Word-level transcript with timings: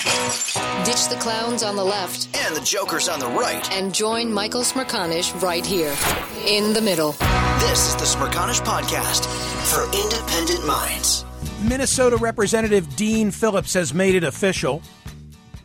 Ditch 0.00 1.08
the 1.08 1.18
clowns 1.20 1.62
on 1.62 1.76
the 1.76 1.84
left 1.84 2.34
and 2.34 2.56
the 2.56 2.60
jokers 2.62 3.06
on 3.06 3.20
the 3.20 3.26
right. 3.26 3.70
and 3.70 3.94
join 3.94 4.32
Michael 4.32 4.62
Smerconish 4.62 5.38
right 5.42 5.64
here 5.64 5.94
in 6.46 6.72
the 6.72 6.80
middle. 6.80 7.12
This 7.60 7.88
is 7.88 7.96
the 7.96 8.06
Smerconish 8.06 8.62
Podcast 8.62 9.26
for 9.70 9.84
independent 9.94 10.66
minds. 10.66 11.26
Minnesota 11.62 12.16
Representative 12.16 12.96
Dean 12.96 13.30
Phillips 13.30 13.74
has 13.74 13.92
made 13.92 14.14
it 14.14 14.24
official. 14.24 14.80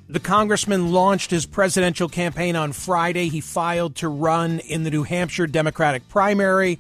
The 0.10 0.20
congressman 0.20 0.92
launched 0.92 1.32
his 1.32 1.46
presidential 1.46 2.10
campaign 2.10 2.58
on 2.58 2.74
Friday. 2.74 3.30
He 3.30 3.40
filed 3.40 3.96
to 3.98 4.10
run 4.10 4.60
in 4.60 4.84
the 4.84 4.92
New 4.92 5.04
Hampshire 5.04 5.48
Democratic 5.48 6.10
primary, 6.10 6.78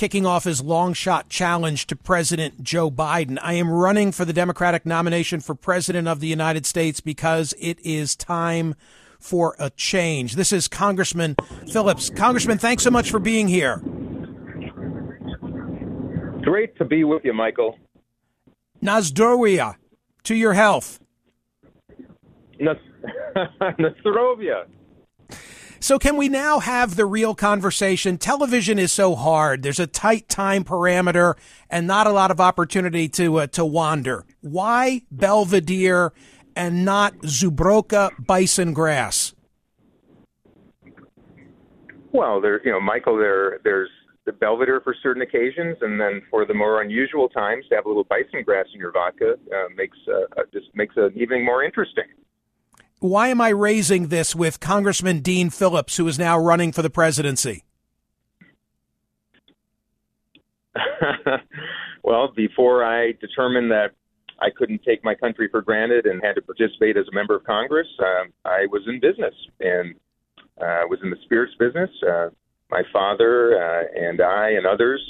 kicking 0.00 0.24
off 0.24 0.44
his 0.44 0.62
long 0.62 0.94
shot 0.94 1.28
challenge 1.28 1.86
to 1.86 1.94
President 1.94 2.64
Joe 2.64 2.90
Biden. 2.90 3.38
I 3.42 3.52
am 3.52 3.70
running 3.70 4.12
for 4.12 4.24
the 4.24 4.32
Democratic 4.32 4.86
nomination 4.86 5.40
for 5.40 5.54
President 5.54 6.08
of 6.08 6.20
the 6.20 6.26
United 6.26 6.64
States 6.64 7.02
because 7.02 7.52
it 7.60 7.78
is 7.84 8.16
time 8.16 8.76
for 9.18 9.54
a 9.58 9.68
change. 9.68 10.36
This 10.36 10.52
is 10.52 10.68
Congressman 10.68 11.36
Phillips. 11.70 12.08
Congressman, 12.08 12.56
thanks 12.56 12.82
so 12.82 12.90
much 12.90 13.10
for 13.10 13.18
being 13.18 13.46
here. 13.46 13.76
Great 16.44 16.74
to 16.78 16.86
be 16.86 17.04
with 17.04 17.22
you, 17.22 17.34
Michael. 17.34 17.78
Nazdrovia, 18.82 19.74
to 20.22 20.34
your 20.34 20.54
health. 20.54 20.98
Nas- 22.58 22.78
Nastrovia. 23.78 24.64
So, 25.82 25.98
can 25.98 26.18
we 26.18 26.28
now 26.28 26.58
have 26.58 26.96
the 26.96 27.06
real 27.06 27.34
conversation? 27.34 28.18
Television 28.18 28.78
is 28.78 28.92
so 28.92 29.14
hard. 29.14 29.62
There's 29.62 29.80
a 29.80 29.86
tight 29.86 30.28
time 30.28 30.62
parameter 30.62 31.36
and 31.70 31.86
not 31.86 32.06
a 32.06 32.12
lot 32.12 32.30
of 32.30 32.38
opportunity 32.38 33.08
to 33.08 33.40
uh, 33.40 33.46
to 33.48 33.64
wander. 33.64 34.26
Why 34.42 35.02
Belvedere 35.10 36.12
and 36.54 36.84
not 36.84 37.14
Zubrowka 37.22 38.10
bison 38.24 38.74
grass? 38.74 39.34
Well, 42.12 42.40
there, 42.40 42.60
you 42.64 42.72
know, 42.72 42.80
Michael, 42.80 43.16
there, 43.16 43.60
there's 43.62 43.88
the 44.26 44.32
Belvedere 44.32 44.80
for 44.82 44.94
certain 45.02 45.22
occasions, 45.22 45.76
and 45.80 46.00
then 46.00 46.20
for 46.28 46.44
the 46.44 46.52
more 46.52 46.82
unusual 46.82 47.28
times, 47.28 47.64
to 47.68 47.76
have 47.76 47.86
a 47.86 47.88
little 47.88 48.04
bison 48.04 48.42
grass 48.44 48.66
in 48.74 48.80
your 48.80 48.92
vodka 48.92 49.34
uh, 49.34 49.68
makes 49.76 49.96
uh, 50.08 50.40
uh, 50.40 50.44
just 50.52 50.66
makes 50.74 50.94
an 50.96 51.12
evening 51.16 51.44
more 51.44 51.64
interesting. 51.64 52.04
Why 53.00 53.28
am 53.28 53.40
I 53.40 53.48
raising 53.48 54.08
this 54.08 54.36
with 54.36 54.60
Congressman 54.60 55.20
Dean 55.20 55.48
Phillips, 55.48 55.96
who 55.96 56.06
is 56.06 56.18
now 56.18 56.38
running 56.38 56.70
for 56.70 56.82
the 56.82 56.90
presidency? 56.90 57.64
well, 62.04 62.30
before 62.36 62.84
I 62.84 63.12
determined 63.12 63.70
that 63.70 63.92
I 64.42 64.48
couldn't 64.54 64.82
take 64.82 65.02
my 65.02 65.14
country 65.14 65.48
for 65.50 65.62
granted 65.62 66.04
and 66.04 66.22
had 66.22 66.34
to 66.34 66.42
participate 66.42 66.98
as 66.98 67.06
a 67.10 67.14
member 67.14 67.34
of 67.34 67.44
Congress, 67.44 67.86
uh, 68.00 68.24
I 68.44 68.66
was 68.70 68.82
in 68.86 69.00
business 69.00 69.34
and 69.60 69.94
uh, 70.60 70.84
was 70.86 70.98
in 71.02 71.08
the 71.08 71.16
spirits 71.24 71.54
business. 71.58 71.88
Uh, 72.06 72.28
my 72.70 72.82
father 72.92 73.56
uh, 73.56 73.84
and 73.98 74.20
I 74.20 74.50
and 74.50 74.66
others 74.66 75.00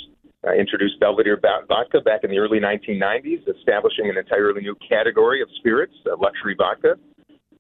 uh, 0.46 0.52
introduced 0.52 1.00
Belvedere 1.00 1.40
vodka 1.68 2.00
back 2.02 2.22
in 2.22 2.30
the 2.30 2.38
early 2.38 2.60
1990s, 2.60 3.48
establishing 3.58 4.08
an 4.08 4.16
entirely 4.16 4.62
new 4.62 4.76
category 4.88 5.42
of 5.42 5.48
spirits, 5.58 5.94
uh, 6.06 6.16
luxury 6.16 6.54
vodka, 6.56 6.94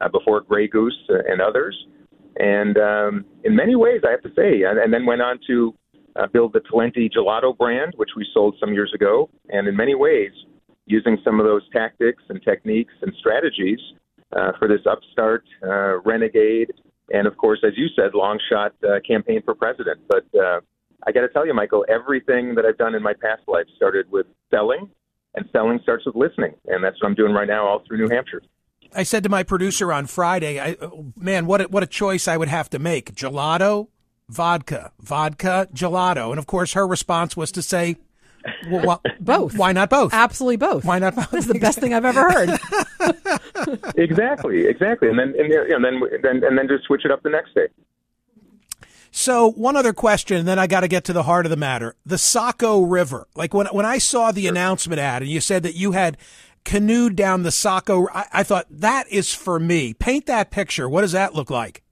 uh, 0.00 0.08
before 0.08 0.40
Grey 0.40 0.68
Goose 0.68 0.98
and 1.08 1.40
others. 1.40 1.76
And 2.38 2.78
um, 2.78 3.24
in 3.44 3.54
many 3.54 3.76
ways, 3.76 4.00
I 4.06 4.10
have 4.10 4.22
to 4.22 4.32
say, 4.34 4.62
and, 4.62 4.78
and 4.78 4.92
then 4.92 5.04
went 5.04 5.20
on 5.20 5.38
to 5.48 5.74
uh, 6.16 6.26
build 6.32 6.52
the 6.52 6.60
Talenti 6.60 7.10
Gelato 7.10 7.56
brand, 7.56 7.94
which 7.96 8.10
we 8.16 8.26
sold 8.32 8.56
some 8.58 8.72
years 8.72 8.92
ago. 8.94 9.28
And 9.50 9.68
in 9.68 9.76
many 9.76 9.94
ways, 9.94 10.32
using 10.86 11.18
some 11.24 11.38
of 11.38 11.46
those 11.46 11.62
tactics 11.72 12.22
and 12.28 12.42
techniques 12.42 12.94
and 13.02 13.12
strategies 13.18 13.78
uh, 14.36 14.52
for 14.58 14.68
this 14.68 14.80
upstart, 14.88 15.44
uh, 15.62 16.00
renegade, 16.00 16.70
and 17.12 17.26
of 17.26 17.36
course, 17.36 17.60
as 17.66 17.72
you 17.76 17.88
said, 17.96 18.14
long 18.14 18.38
shot 18.50 18.72
uh, 18.84 19.00
campaign 19.06 19.42
for 19.44 19.54
president. 19.54 20.00
But 20.08 20.24
uh, 20.38 20.60
I 21.06 21.12
got 21.12 21.22
to 21.22 21.28
tell 21.28 21.46
you, 21.46 21.54
Michael, 21.54 21.84
everything 21.88 22.54
that 22.54 22.64
I've 22.64 22.78
done 22.78 22.94
in 22.94 23.02
my 23.02 23.14
past 23.14 23.42
life 23.48 23.66
started 23.76 24.10
with 24.10 24.26
selling, 24.50 24.88
and 25.34 25.44
selling 25.52 25.80
starts 25.82 26.06
with 26.06 26.16
listening, 26.16 26.54
and 26.66 26.82
that's 26.82 27.00
what 27.00 27.08
I'm 27.08 27.14
doing 27.14 27.32
right 27.32 27.48
now, 27.48 27.66
all 27.66 27.82
through 27.86 27.98
New 27.98 28.08
Hampshire. 28.08 28.42
I 28.94 29.02
said 29.02 29.22
to 29.22 29.28
my 29.28 29.42
producer 29.42 29.92
on 29.92 30.06
Friday, 30.06 30.60
I, 30.60 30.76
man, 31.16 31.46
what 31.46 31.60
a, 31.60 31.64
what 31.64 31.82
a 31.82 31.86
choice 31.86 32.28
I 32.28 32.36
would 32.36 32.48
have 32.48 32.70
to 32.70 32.78
make: 32.78 33.14
gelato, 33.14 33.88
vodka, 34.28 34.92
vodka, 35.00 35.68
gelato, 35.74 36.30
and 36.30 36.38
of 36.38 36.46
course, 36.46 36.72
her 36.72 36.86
response 36.86 37.36
was 37.36 37.52
to 37.52 37.62
say, 37.62 37.96
well, 38.68 39.00
wh- 39.04 39.10
Both. 39.20 39.56
Why 39.56 39.72
not 39.72 39.90
both? 39.90 40.14
Absolutely 40.14 40.56
both. 40.56 40.84
Why 40.84 40.98
not 40.98 41.14
both? 41.14 41.30
That's 41.30 41.46
the 41.46 41.58
best 41.58 41.78
thing 41.78 41.92
I've 41.92 42.04
ever 42.04 42.30
heard. 42.30 42.58
exactly, 43.96 44.66
exactly, 44.66 45.08
and 45.08 45.18
then 45.18 45.34
and, 45.38 45.52
and 45.52 45.84
then 45.84 46.00
then 46.22 46.44
and 46.44 46.58
then 46.58 46.68
just 46.68 46.84
switch 46.84 47.04
it 47.04 47.10
up 47.10 47.22
the 47.22 47.30
next 47.30 47.54
day. 47.54 47.68
So 49.12 49.50
one 49.50 49.76
other 49.76 49.92
question, 49.92 50.36
and 50.36 50.48
then 50.48 50.58
I 50.58 50.66
got 50.66 50.80
to 50.80 50.88
get 50.88 51.04
to 51.04 51.12
the 51.12 51.24
heart 51.24 51.44
of 51.44 51.50
the 51.50 51.56
matter: 51.56 51.96
the 52.06 52.18
Saco 52.18 52.80
River. 52.82 53.26
Like 53.34 53.52
when 53.52 53.66
when 53.68 53.84
I 53.84 53.98
saw 53.98 54.32
the 54.32 54.46
announcement 54.46 55.00
ad, 55.00 55.22
and 55.22 55.30
you 55.30 55.40
said 55.40 55.62
that 55.64 55.74
you 55.74 55.92
had 55.92 56.16
canoed 56.64 57.16
down 57.16 57.42
the 57.42 57.50
Saco, 57.50 58.08
I, 58.08 58.26
I 58.32 58.42
thought 58.42 58.66
that 58.70 59.08
is 59.08 59.34
for 59.34 59.58
me. 59.58 59.94
Paint 59.94 60.26
that 60.26 60.50
picture. 60.50 60.88
What 60.88 61.02
does 61.02 61.12
that 61.12 61.34
look 61.34 61.50
like? 61.50 61.82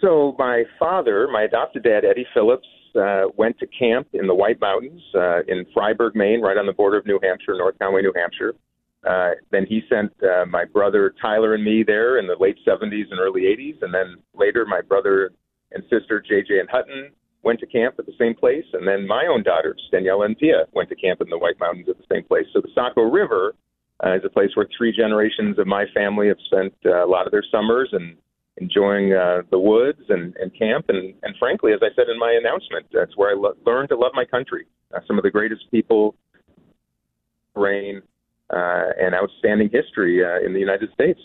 So 0.00 0.34
my 0.38 0.64
father, 0.78 1.28
my 1.32 1.42
adopted 1.42 1.84
dad, 1.84 2.04
Eddie 2.04 2.26
Phillips, 2.34 2.66
uh, 2.96 3.22
went 3.36 3.58
to 3.58 3.66
camp 3.66 4.08
in 4.12 4.26
the 4.26 4.34
White 4.34 4.60
Mountains 4.60 5.00
uh, 5.14 5.42
in 5.48 5.64
Fryeburg, 5.74 6.14
Maine, 6.14 6.40
right 6.40 6.56
on 6.56 6.66
the 6.66 6.72
border 6.72 6.98
of 6.98 7.06
New 7.06 7.20
Hampshire, 7.22 7.56
North 7.56 7.78
Conway, 7.78 8.02
New 8.02 8.12
Hampshire. 8.14 8.54
Uh, 9.08 9.30
then 9.50 9.66
he 9.66 9.82
sent 9.88 10.12
uh, 10.22 10.44
my 10.46 10.64
brother 10.64 11.14
Tyler 11.20 11.54
and 11.54 11.64
me 11.64 11.82
there 11.82 12.18
in 12.18 12.26
the 12.26 12.36
late 12.38 12.56
70s 12.66 13.10
and 13.10 13.18
early 13.18 13.42
80s. 13.42 13.82
And 13.82 13.92
then 13.92 14.16
later, 14.34 14.64
my 14.66 14.80
brother 14.80 15.32
and 15.72 15.82
sister 15.84 16.22
JJ 16.22 16.60
and 16.60 16.68
Hutton 16.70 17.10
went 17.42 17.60
to 17.60 17.66
camp 17.66 17.96
at 17.98 18.06
the 18.06 18.14
same 18.18 18.34
place. 18.34 18.64
And 18.72 18.86
then 18.86 19.06
my 19.06 19.26
own 19.26 19.42
daughters, 19.42 19.80
Danielle 19.90 20.22
and 20.22 20.38
Pia, 20.38 20.66
went 20.72 20.88
to 20.90 20.96
camp 20.96 21.20
in 21.20 21.28
the 21.28 21.38
White 21.38 21.58
Mountains 21.58 21.88
at 21.88 21.98
the 21.98 22.04
same 22.12 22.24
place. 22.24 22.46
So 22.52 22.60
the 22.60 22.68
Saco 22.74 23.02
River 23.02 23.54
uh, 24.04 24.16
is 24.16 24.22
a 24.24 24.30
place 24.30 24.50
where 24.54 24.68
three 24.76 24.94
generations 24.94 25.58
of 25.58 25.66
my 25.66 25.84
family 25.94 26.28
have 26.28 26.38
spent 26.46 26.74
uh, 26.86 27.04
a 27.04 27.08
lot 27.08 27.26
of 27.26 27.32
their 27.32 27.44
summers 27.50 27.88
and 27.92 28.16
enjoying 28.58 29.12
uh, 29.12 29.42
the 29.50 29.58
woods 29.58 30.02
and, 30.08 30.36
and 30.36 30.56
camp. 30.56 30.86
And, 30.88 31.14
and 31.22 31.34
frankly, 31.38 31.72
as 31.72 31.80
I 31.82 31.94
said 31.96 32.08
in 32.08 32.18
my 32.18 32.32
announcement, 32.38 32.86
that's 32.92 33.16
where 33.16 33.30
I 33.30 33.34
lo- 33.34 33.56
learned 33.64 33.88
to 33.90 33.96
love 33.96 34.12
my 34.14 34.24
country. 34.24 34.66
Uh, 34.94 35.00
some 35.06 35.18
of 35.18 35.22
the 35.22 35.30
greatest 35.30 35.70
people, 35.70 36.14
rain, 37.54 38.02
uh, 38.50 38.84
and 39.00 39.14
outstanding 39.14 39.70
history 39.72 40.22
uh, 40.24 40.44
in 40.44 40.52
the 40.52 40.60
United 40.60 40.92
States. 40.92 41.20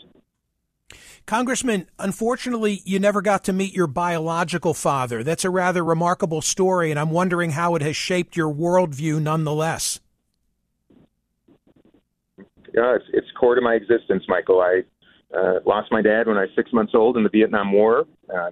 Congressman, 1.27 1.89
unfortunately, 1.99 2.81
you 2.85 2.99
never 2.99 3.21
got 3.21 3.43
to 3.43 3.53
meet 3.53 3.75
your 3.75 3.85
biological 3.85 4.73
father. 4.73 5.23
That's 5.23 5.43
a 5.43 5.49
rather 5.49 5.83
remarkable 5.83 6.41
story, 6.41 6.89
and 6.89 6.97
I'm 6.97 7.11
wondering 7.11 7.51
how 7.51 7.75
it 7.75 7.81
has 7.81 7.97
shaped 7.97 8.37
your 8.37 8.51
worldview 8.51 9.21
nonetheless. 9.21 9.99
Yeah, 12.73 12.95
it's, 12.95 13.05
it's 13.11 13.27
core 13.37 13.55
to 13.55 13.61
my 13.61 13.73
existence, 13.73 14.23
Michael. 14.29 14.61
I 14.61 14.83
uh, 15.37 15.59
lost 15.65 15.91
my 15.91 16.01
dad 16.01 16.27
when 16.27 16.37
I 16.37 16.41
was 16.41 16.49
six 16.55 16.71
months 16.71 16.93
old 16.95 17.17
in 17.17 17.23
the 17.23 17.29
Vietnam 17.29 17.73
War. 17.73 18.05
Uh, 18.33 18.51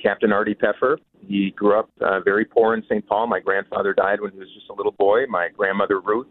Captain 0.00 0.30
Artie 0.30 0.54
Pepper. 0.54 0.96
He 1.26 1.50
grew 1.56 1.76
up 1.76 1.90
uh, 2.00 2.20
very 2.20 2.44
poor 2.44 2.74
in 2.74 2.84
St. 2.84 3.04
Paul. 3.08 3.26
My 3.26 3.40
grandfather 3.40 3.94
died 3.94 4.20
when 4.20 4.30
he 4.30 4.38
was 4.38 4.48
just 4.54 4.70
a 4.70 4.74
little 4.74 4.92
boy. 4.92 5.26
My 5.28 5.48
grandmother 5.56 6.00
Ruth 6.00 6.28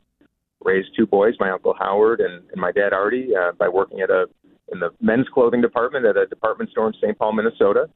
raised 0.64 0.90
two 0.96 1.06
boys, 1.06 1.34
my 1.40 1.50
uncle 1.50 1.76
Howard 1.78 2.22
and, 2.22 2.44
and 2.52 2.62
my 2.62 2.72
dad 2.72 2.94
Artie, 2.94 3.36
uh, 3.36 3.52
by 3.54 3.68
working 3.68 4.00
at 4.00 4.10
a 4.10 4.28
in 4.72 4.80
the 4.80 4.90
men's 5.02 5.28
clothing 5.34 5.62
department 5.62 6.06
at 6.06 6.18
a 6.18 6.26
department 6.26 6.70
store 6.72 6.88
in 6.88 6.94
St. 7.02 7.18
Paul, 7.18 7.34
Minnesota. 7.34 7.90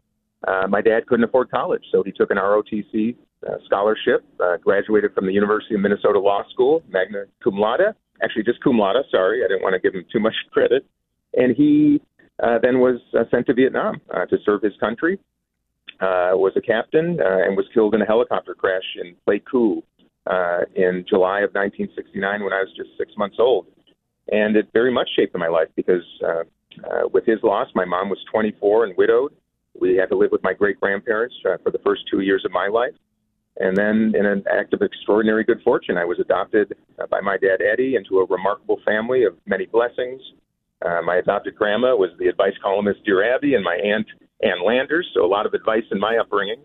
Uh, 0.48 0.68
my 0.68 0.81
dad 0.81 1.08
couldn't 1.08 1.24
afford 1.24 1.50
college, 1.50 1.84
so 1.92 2.04
he 2.04 2.12
took 2.12 2.30
an 2.30 2.38
ROTC 2.38 3.16
uh, 3.48 3.56
scholarship, 3.66 4.25
uh, 4.40 4.58
graduated 4.58 5.14
from 5.14 5.25
the 5.25 5.31
University 5.31 5.75
of 5.75 5.81
Minnesota 5.81 6.20
Law 6.20 6.44
School, 6.52 6.84
magna 6.90 7.25
cum 7.44 7.58
laude. 7.58 7.96
Actually, 8.22 8.44
just 8.44 8.62
cum 8.64 8.78
laude. 8.78 8.98
Sorry, 9.10 9.44
I 9.44 9.48
didn't 9.48 9.64
want 9.64 9.74
to 9.74 9.80
give 9.80 9.96
him 9.96 10.06
too 10.12 10.20
much 10.20 10.36
credit. 10.52 10.86
And 11.36 11.56
he 11.56 12.02
uh, 12.42 12.60
then 12.62 12.80
was 12.80 13.00
uh, 13.18 13.24
sent 13.31 13.48
to 13.48 13.54
Vietnam 13.54 14.02
uh, 14.14 14.25
to 14.25 14.38
serve 14.46 14.62
his 14.62 14.74
country. 14.80 15.20
Uh, 16.02 16.36
was 16.36 16.52
a 16.58 16.62
captain 16.62 17.20
uh, 17.22 17.46
and 17.46 17.56
was 17.56 17.66
killed 17.74 17.96
in 17.96 18.02
a 18.02 18.06
helicopter 18.06 18.54
crash 18.54 18.84
in 19.02 19.16
Pleiku 19.25 19.81
uh, 20.28 20.62
in 20.75 21.06
July 21.08 21.42
of 21.42 21.54
1969 21.54 22.44
when 22.44 22.52
I 22.52 22.60
was 22.60 22.70
just 22.75 22.90
six 22.98 23.14
months 23.18 23.38
old. 23.40 23.68
And 24.31 24.56
it 24.56 24.68
very 24.74 24.92
much 24.92 25.10
shaped 25.16 25.38
my 25.38 25.48
life 25.48 25.68
because 25.75 26.04
uh, 26.25 26.44
uh, 26.84 27.08
with 27.12 27.25
his 27.25 27.40
loss, 27.44 27.68
my 27.75 27.86
mom 27.86 28.10
was 28.10 28.20
24 28.31 28.86
and 28.86 28.98
widowed. 28.98 29.34
We 29.80 29.96
had 29.96 30.10
to 30.10 30.18
live 30.18 30.31
with 30.31 30.44
my 30.44 30.54
great 30.54 30.80
grandparents 30.80 31.36
uh, 31.46 31.58
for 31.64 31.72
the 31.72 31.80
first 31.80 32.04
two 32.12 32.22
years 32.22 32.44
of 32.46 32.52
my 32.52 32.68
life. 32.68 32.94
And 33.58 33.78
then, 33.78 34.14
in 34.18 34.25
an 34.25 34.44
act 34.52 34.74
of 34.74 34.81
extraordinary 34.81 35.44
good 35.44 35.62
fortune, 35.64 35.98
I 35.98 36.06
was 36.06 36.20
adopted 36.20 36.75
uh, 37.00 37.06
by 37.06 37.22
my 37.22 37.38
dad, 37.38 37.62
Eddie, 37.62 37.96
into 37.96 38.20
a 38.20 38.25
remarkable 38.25 38.80
family 38.84 39.25
of 39.25 39.36
many 39.46 39.68
blessings. 39.68 40.22
Uh, 40.84 41.02
my 41.04 41.18
adopted 41.18 41.56
grandma 41.56 41.96
was 41.96 42.10
the 42.18 42.28
advice 42.28 42.56
columnist, 42.64 43.06
Dear 43.06 43.36
Abby, 43.36 43.54
and 43.54 43.64
my 43.64 43.75
aunt, 43.75 44.08
Ann 44.42 44.66
Landers, 44.66 45.08
so 45.14 45.24
a 45.24 45.28
lot 45.28 45.46
of 45.46 45.54
advice 45.54 45.84
in 45.92 46.00
my 46.00 46.18
upbringing. 46.18 46.62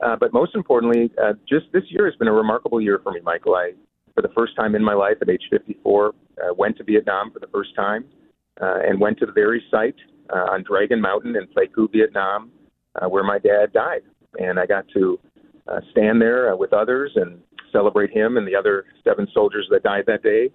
Uh, 0.00 0.16
but 0.16 0.32
most 0.32 0.54
importantly, 0.54 1.10
uh, 1.22 1.32
just 1.48 1.66
this 1.72 1.82
year 1.88 2.06
has 2.06 2.14
been 2.16 2.28
a 2.28 2.32
remarkable 2.32 2.80
year 2.80 3.00
for 3.02 3.12
me, 3.12 3.20
Michael. 3.22 3.56
I, 3.56 3.72
for 4.14 4.22
the 4.22 4.30
first 4.34 4.56
time 4.56 4.74
in 4.74 4.84
my 4.84 4.94
life 4.94 5.16
at 5.20 5.28
age 5.28 5.42
54, 5.50 6.08
uh, 6.08 6.54
went 6.54 6.78
to 6.78 6.84
Vietnam 6.84 7.30
for 7.32 7.40
the 7.40 7.48
first 7.48 7.74
time 7.74 8.04
uh, 8.60 8.78
and 8.86 9.00
went 9.00 9.18
to 9.18 9.26
the 9.26 9.32
very 9.32 9.62
site 9.70 9.96
uh, 10.32 10.52
on 10.52 10.64
Dragon 10.64 11.00
Mountain 11.00 11.36
in 11.36 11.46
Pleiku, 11.48 11.90
Vietnam, 11.92 12.50
uh, 13.00 13.08
where 13.08 13.24
my 13.24 13.38
dad 13.38 13.72
died. 13.72 14.02
And 14.38 14.58
I 14.58 14.66
got 14.66 14.86
to 14.94 15.18
uh, 15.68 15.80
stand 15.90 16.20
there 16.20 16.52
uh, 16.52 16.56
with 16.56 16.72
others 16.72 17.12
and 17.16 17.40
celebrate 17.72 18.10
him 18.10 18.36
and 18.36 18.46
the 18.46 18.54
other 18.54 18.84
seven 19.04 19.26
soldiers 19.32 19.66
that 19.70 19.82
died 19.82 20.04
that 20.06 20.22
day. 20.22 20.50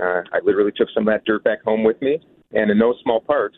Uh, 0.00 0.22
I 0.32 0.38
literally 0.44 0.72
took 0.76 0.88
some 0.94 1.08
of 1.08 1.12
that 1.12 1.24
dirt 1.24 1.44
back 1.44 1.62
home 1.64 1.82
with 1.82 2.00
me, 2.00 2.20
and 2.52 2.70
in 2.70 2.78
no 2.78 2.94
small 3.02 3.20
part 3.20 3.56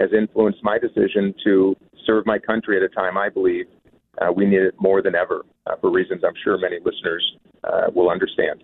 has 0.00 0.10
influenced 0.16 0.62
my 0.62 0.78
decision 0.78 1.34
to 1.44 1.76
serve 2.06 2.24
my 2.26 2.38
country 2.38 2.76
at 2.76 2.82
a 2.82 2.88
time 2.88 3.16
I 3.16 3.28
believe 3.28 3.66
uh, 4.20 4.32
we 4.32 4.44
need 4.46 4.62
it 4.62 4.74
more 4.80 5.02
than 5.02 5.14
ever 5.14 5.44
uh, 5.66 5.76
for 5.80 5.90
reasons 5.90 6.22
I'm 6.24 6.34
sure 6.42 6.58
many 6.58 6.78
listeners 6.84 7.36
uh, 7.64 7.90
will 7.94 8.10
understand. 8.10 8.62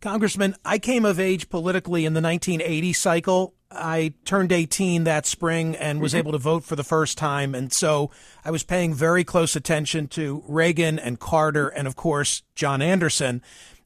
Congressman, 0.00 0.56
I 0.64 0.78
came 0.78 1.04
of 1.04 1.20
age 1.20 1.48
politically 1.48 2.06
in 2.06 2.14
the 2.14 2.22
1980 2.22 2.92
cycle. 2.92 3.54
I 3.70 4.14
turned 4.24 4.50
18 4.50 5.04
that 5.04 5.26
spring 5.26 5.76
and 5.76 6.00
was 6.00 6.12
mm-hmm. 6.12 6.18
able 6.18 6.32
to 6.32 6.38
vote 6.38 6.64
for 6.64 6.74
the 6.74 6.84
first 6.84 7.18
time. 7.18 7.54
And 7.54 7.72
so 7.72 8.10
I 8.44 8.50
was 8.50 8.64
paying 8.64 8.94
very 8.94 9.24
close 9.24 9.54
attention 9.54 10.08
to 10.08 10.42
Reagan 10.48 10.98
and 10.98 11.20
Carter 11.20 11.68
and, 11.68 11.86
of 11.86 11.96
course, 11.96 12.42
John 12.54 12.82
Anderson. 12.82 13.42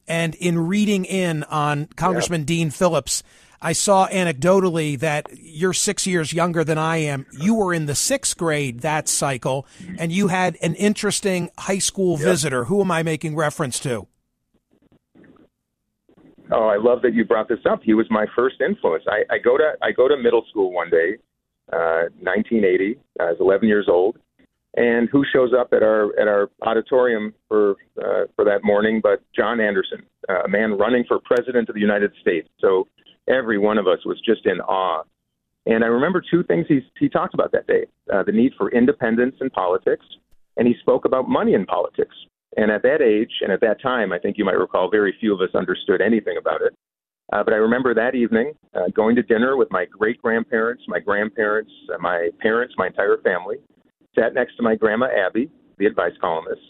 And 0.07 0.35
in 0.35 0.57
reading 0.67 1.05
in 1.05 1.43
on 1.43 1.87
Congressman 1.95 2.41
yep. 2.41 2.47
Dean 2.47 2.69
Phillips, 2.71 3.21
I 3.61 3.73
saw 3.73 4.07
anecdotally 4.07 4.99
that 4.99 5.27
you're 5.33 5.73
six 5.73 6.07
years 6.07 6.33
younger 6.33 6.63
than 6.63 6.77
I 6.77 6.97
am. 6.97 7.25
You 7.31 7.55
were 7.55 7.73
in 7.73 7.87
the 7.87 7.95
sixth 7.95 8.37
grade 8.37 8.81
that 8.81 9.07
cycle, 9.07 9.65
and 9.97 10.11
you 10.11 10.27
had 10.27 10.57
an 10.61 10.75
interesting 10.75 11.49
high 11.57 11.79
school 11.79 12.17
yep. 12.17 12.25
visitor. 12.25 12.65
Who 12.65 12.81
am 12.81 12.91
I 12.91 13.01
making 13.01 13.35
reference 13.35 13.79
to? 13.79 14.07
Oh, 16.51 16.67
I 16.67 16.77
love 16.77 17.01
that 17.01 17.13
you 17.13 17.25
brought 17.25 17.47
this 17.47 17.59
up. 17.69 17.81
He 17.83 17.93
was 17.93 18.05
my 18.09 18.25
first 18.35 18.61
influence. 18.61 19.03
I, 19.07 19.23
I 19.33 19.37
go 19.39 19.57
to 19.57 19.73
I 19.81 19.91
go 19.91 20.07
to 20.07 20.17
middle 20.17 20.45
school 20.49 20.71
one 20.71 20.89
day, 20.89 21.17
uh, 21.73 22.09
1980. 22.21 22.99
I 23.19 23.23
was 23.25 23.37
11 23.39 23.67
years 23.67 23.87
old, 23.89 24.17
and 24.75 25.09
who 25.11 25.23
shows 25.33 25.51
up 25.59 25.69
at 25.73 25.81
our 25.81 26.17
at 26.19 26.27
our 26.27 26.49
auditorium 26.61 27.33
for 27.47 27.71
uh, 27.97 28.25
for 28.35 28.45
that 28.45 28.59
morning? 28.63 28.99
But 29.01 29.21
John 29.35 29.59
Anderson, 29.59 30.03
uh, 30.29 30.43
a 30.43 30.49
man 30.49 30.77
running 30.77 31.03
for 31.07 31.19
president 31.19 31.69
of 31.69 31.75
the 31.75 31.81
United 31.81 32.11
States. 32.21 32.47
So 32.59 32.87
every 33.27 33.57
one 33.57 33.77
of 33.77 33.87
us 33.87 33.99
was 34.05 34.21
just 34.23 34.45
in 34.45 34.59
awe. 34.61 35.03
And 35.65 35.83
I 35.83 35.87
remember 35.87 36.21
two 36.21 36.43
things 36.43 36.65
he 36.67 36.81
he 36.99 37.09
talked 37.09 37.33
about 37.33 37.51
that 37.53 37.65
day: 37.65 37.87
uh, 38.13 38.21
the 38.23 38.31
need 38.31 38.53
for 38.57 38.71
independence 38.71 39.35
in 39.41 39.49
politics, 39.49 40.05
and 40.57 40.67
he 40.67 40.75
spoke 40.81 41.05
about 41.05 41.27
money 41.27 41.55
in 41.55 41.65
politics. 41.65 42.15
And 42.57 42.71
at 42.71 42.83
that 42.83 43.01
age 43.01 43.31
and 43.41 43.51
at 43.51 43.61
that 43.61 43.81
time, 43.81 44.13
I 44.13 44.19
think 44.19 44.37
you 44.37 44.45
might 44.45 44.57
recall, 44.57 44.89
very 44.89 45.15
few 45.19 45.33
of 45.33 45.41
us 45.41 45.53
understood 45.53 46.01
anything 46.01 46.37
about 46.37 46.61
it. 46.61 46.73
Uh, 47.33 47.43
but 47.43 47.53
I 47.53 47.57
remember 47.57 47.93
that 47.93 48.15
evening 48.15 48.53
uh, 48.73 48.87
going 48.93 49.15
to 49.15 49.23
dinner 49.23 49.57
with 49.57 49.69
my 49.71 49.85
great 49.85 50.21
grandparents, 50.21 50.83
my 50.87 50.99
grandparents, 50.99 51.71
uh, 51.93 51.97
my 51.99 52.29
parents, 52.39 52.75
my 52.77 52.87
entire 52.87 53.17
family. 53.23 53.57
Sat 54.17 54.33
next 54.33 54.55
to 54.57 54.63
my 54.63 54.75
grandma 54.75 55.07
Abby, 55.07 55.49
the 55.77 55.85
advice 55.85 56.13
columnist, 56.21 56.61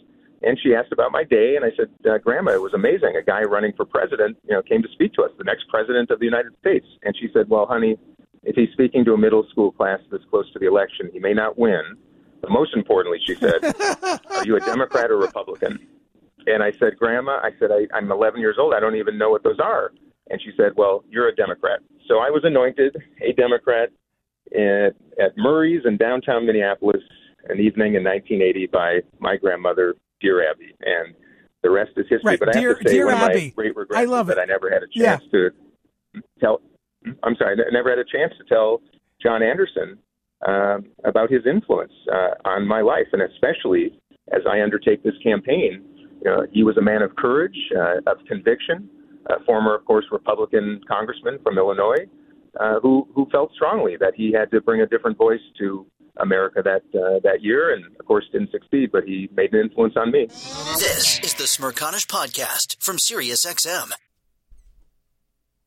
and 0.42 0.58
she 0.64 0.74
asked 0.74 0.92
about 0.92 1.12
my 1.12 1.24
day. 1.24 1.58
And 1.58 1.66
I 1.66 1.72
said, 1.78 1.90
uh, 2.10 2.18
"Grandma, 2.18 2.54
it 2.54 2.62
was 2.62 2.74
amazing. 2.74 3.16
A 3.18 3.22
guy 3.22 3.42
running 3.42 3.74
for 3.74 3.86
president, 3.86 4.38
you 4.48 4.54
know, 4.54 4.62
came 4.64 4.82
to 4.82 4.90
speak 4.94 5.14
to 5.14 5.24
us, 5.24 5.32
the 5.38 5.44
next 5.44 5.68
president 5.70 6.10
of 6.10 6.20
the 6.20 6.26
United 6.26 6.58
States." 6.60 6.88
And 7.04 7.16
she 7.16 7.30
said, 7.34 7.50
"Well, 7.50 7.66
honey, 7.68 7.98
if 8.44 8.56
he's 8.56 8.72
speaking 8.72 9.04
to 9.06 9.14
a 9.14 9.18
middle 9.18 9.46
school 9.52 9.72
class 9.72 10.00
this 10.10 10.22
close 10.30 10.52
to 10.54 10.60
the 10.60 10.68
election, 10.68 11.10
he 11.12 11.20
may 11.20 11.34
not 11.34 11.58
win, 11.58 11.84
but 12.42 12.52
most 12.52 12.76
importantly, 12.76 13.20
she 13.26 13.36
said, 13.36 13.64
Are 14.32 14.46
you 14.46 14.56
a 14.58 14.60
Democrat 14.60 15.12
or 15.12 15.18
Republican? 15.18 15.80
And 16.48 16.62
I 16.62 16.72
said, 16.74 16.98
Grandma, 16.98 17.40
I 17.42 17.52
said, 17.60 17.72
I, 17.72 17.88
I'm 17.96 18.12
11 18.12 18.40
years 18.40 18.58
old. 18.60 18.74
I 18.74 18.80
don't 18.80 18.96
even 18.96 19.18
know 19.18 19.30
what 19.30 19.44
those 19.44 19.60
are. 19.60 19.92
And 20.30 20.42
she 20.42 20.52
said, 20.58 20.74
Well, 20.76 21.04
you're 21.10 21.28
a 21.28 21.36
Democrat. 21.36 21.80
So 22.08 22.20
I 22.20 22.30
was 22.30 22.44
anointed 22.44 22.96
a 23.22 23.34
Democrat 23.34 23.90
at, 24.54 24.96
at 25.20 25.38
Murray's 25.38 25.82
in 25.86 25.98
downtown 25.98 26.46
Minneapolis 26.46 27.02
an 27.48 27.60
evening 27.60 27.96
in 27.96 28.04
1980 28.04 28.68
by 28.68 29.00
my 29.20 29.38
grandmother, 29.38 29.96
Dear 30.22 30.50
Abby. 30.50 30.74
And 30.82 31.14
the 31.64 31.70
rest 31.70 31.92
is 31.98 32.06
history. 32.10 32.22
Right. 32.24 32.40
But 32.40 32.54
dear, 32.54 32.70
I 32.70 32.74
have 32.74 32.80
to 32.80 32.90
say, 32.90 32.96
dear 32.96 33.06
one 33.08 33.16
Abby, 33.16 33.38
of 33.38 33.44
my 33.44 33.50
great 33.50 33.76
regrets 33.76 34.00
I 34.00 34.06
love 34.06 34.28
that 34.28 34.38
it. 34.38 34.42
I 34.42 34.46
never 34.46 34.70
had 34.70 34.84
a 34.84 34.88
chance 34.88 35.24
yeah. 35.24 35.40
to 35.40 36.22
tell. 36.40 36.62
I'm 37.24 37.36
sorry, 37.36 37.56
I 37.60 37.72
never 37.72 37.90
had 37.90 38.00
a 38.00 38.06
chance 38.06 38.34
to 38.38 38.44
tell 38.46 38.82
John 39.22 39.44
Anderson 39.44 39.98
uh, 40.48 40.78
about 41.04 41.32
his 41.32 41.46
influence 41.46 41.94
uh, 42.12 42.50
on 42.50 42.68
my 42.68 42.82
life, 42.82 43.08
and 43.14 43.22
especially 43.22 44.00
as 44.32 44.42
I 44.50 44.62
undertake 44.62 45.04
this 45.04 45.16
campaign. 45.24 45.84
You 46.24 46.32
know, 46.32 46.48
he 46.52 46.64
was 46.64 46.78
a 46.78 46.82
man 46.82 47.02
of 47.02 47.16
courage, 47.16 47.58
uh, 47.78 48.10
of 48.10 48.18
conviction, 48.28 48.90
a 49.28 49.44
former, 49.46 49.76
of 49.76 49.86
course, 49.86 50.06
Republican 50.12 50.82
congressman 50.88 51.40
from 51.44 51.58
Illinois, 51.58 52.06
uh, 52.60 52.80
who 52.80 53.08
who 53.14 53.28
felt 53.32 53.52
strongly 53.54 53.98
that 54.00 54.14
he 54.16 54.32
had 54.32 54.50
to 54.52 54.62
bring 54.62 54.82
a 54.82 54.88
different 54.88 55.18
voice 55.18 55.42
to 55.60 55.86
America 56.18 56.62
that 56.64 56.84
uh, 56.98 57.20
that 57.24 57.42
year, 57.42 57.74
and 57.74 57.86
of 58.00 58.06
course 58.06 58.26
didn't 58.32 58.52
succeed, 58.52 58.92
but 58.92 59.04
he 59.04 59.30
made 59.36 59.54
an 59.54 59.60
influence 59.60 59.96
on 59.98 60.12
me. 60.12 60.26
This 60.26 61.20
is 61.20 61.34
the 61.34 61.44
Smerconish 61.44 62.08
podcast 62.08 62.82
from 62.82 62.98
SiriusXM. 62.98 63.92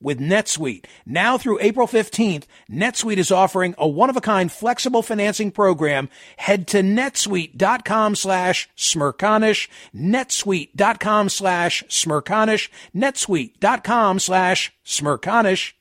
with 0.00 0.20
NetSuite. 0.20 0.84
Now 1.04 1.38
through 1.38 1.60
April 1.60 1.86
15th, 1.86 2.44
NetSuite 2.70 3.16
is 3.16 3.30
offering 3.30 3.74
a 3.78 3.88
one-of-a-kind 3.88 4.52
flexible 4.52 5.02
financing 5.02 5.50
program. 5.50 6.08
Head 6.36 6.66
to 6.68 6.82
netsuite.com 6.82 8.16
slash 8.16 8.68
smerconish, 8.76 9.68
netsuite.com 9.94 11.28
slash 11.28 11.84
smerconish, 11.84 12.68
netsuite.com 12.94 14.18
slash 14.18 14.72
smerconish. 14.84 15.72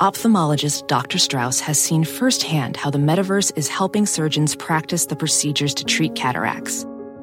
Ophthalmologist 0.00 0.88
Dr. 0.88 1.18
Strauss 1.18 1.60
has 1.60 1.80
seen 1.80 2.04
firsthand 2.04 2.76
how 2.76 2.90
the 2.90 2.98
metaverse 2.98 3.56
is 3.56 3.68
helping 3.68 4.06
surgeons 4.06 4.56
practice 4.56 5.06
the 5.06 5.16
procedures 5.16 5.74
to 5.74 5.84
treat 5.84 6.14
cataracts. 6.14 6.84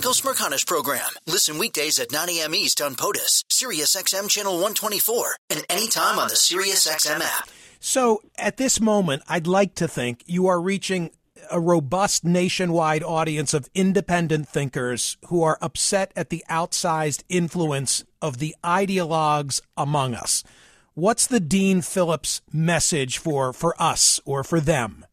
The 0.00 0.06
Michael 0.06 0.32
Smerconish 0.32 0.66
Program. 0.66 1.10
Listen 1.26 1.58
weekdays 1.58 1.98
at 2.00 2.10
9 2.10 2.30
a.m. 2.30 2.54
East 2.54 2.80
on 2.80 2.94
POTUS, 2.94 3.44
SiriusXM 3.50 4.30
Channel 4.30 4.54
124, 4.54 5.36
and 5.50 5.62
anytime 5.68 6.18
on 6.18 6.28
the 6.28 6.34
SiriusXM 6.36 7.20
app. 7.20 7.50
So 7.80 8.22
at 8.38 8.56
this 8.56 8.80
moment, 8.80 9.22
I'd 9.28 9.46
like 9.46 9.74
to 9.74 9.86
think 9.86 10.22
you 10.24 10.46
are 10.46 10.58
reaching 10.58 11.10
a 11.50 11.60
robust 11.60 12.24
nationwide 12.24 13.02
audience 13.02 13.52
of 13.52 13.68
independent 13.74 14.48
thinkers 14.48 15.18
who 15.26 15.42
are 15.42 15.58
upset 15.60 16.12
at 16.16 16.30
the 16.30 16.44
outsized 16.48 17.22
influence 17.28 18.02
of 18.22 18.38
the 18.38 18.56
ideologues 18.64 19.60
among 19.76 20.14
us. 20.14 20.42
What's 20.94 21.26
the 21.26 21.40
Dean 21.40 21.82
Phillips 21.82 22.40
message 22.50 23.18
for, 23.18 23.52
for 23.52 23.74
us 23.78 24.18
or 24.24 24.44
for 24.44 24.60
them? 24.60 25.04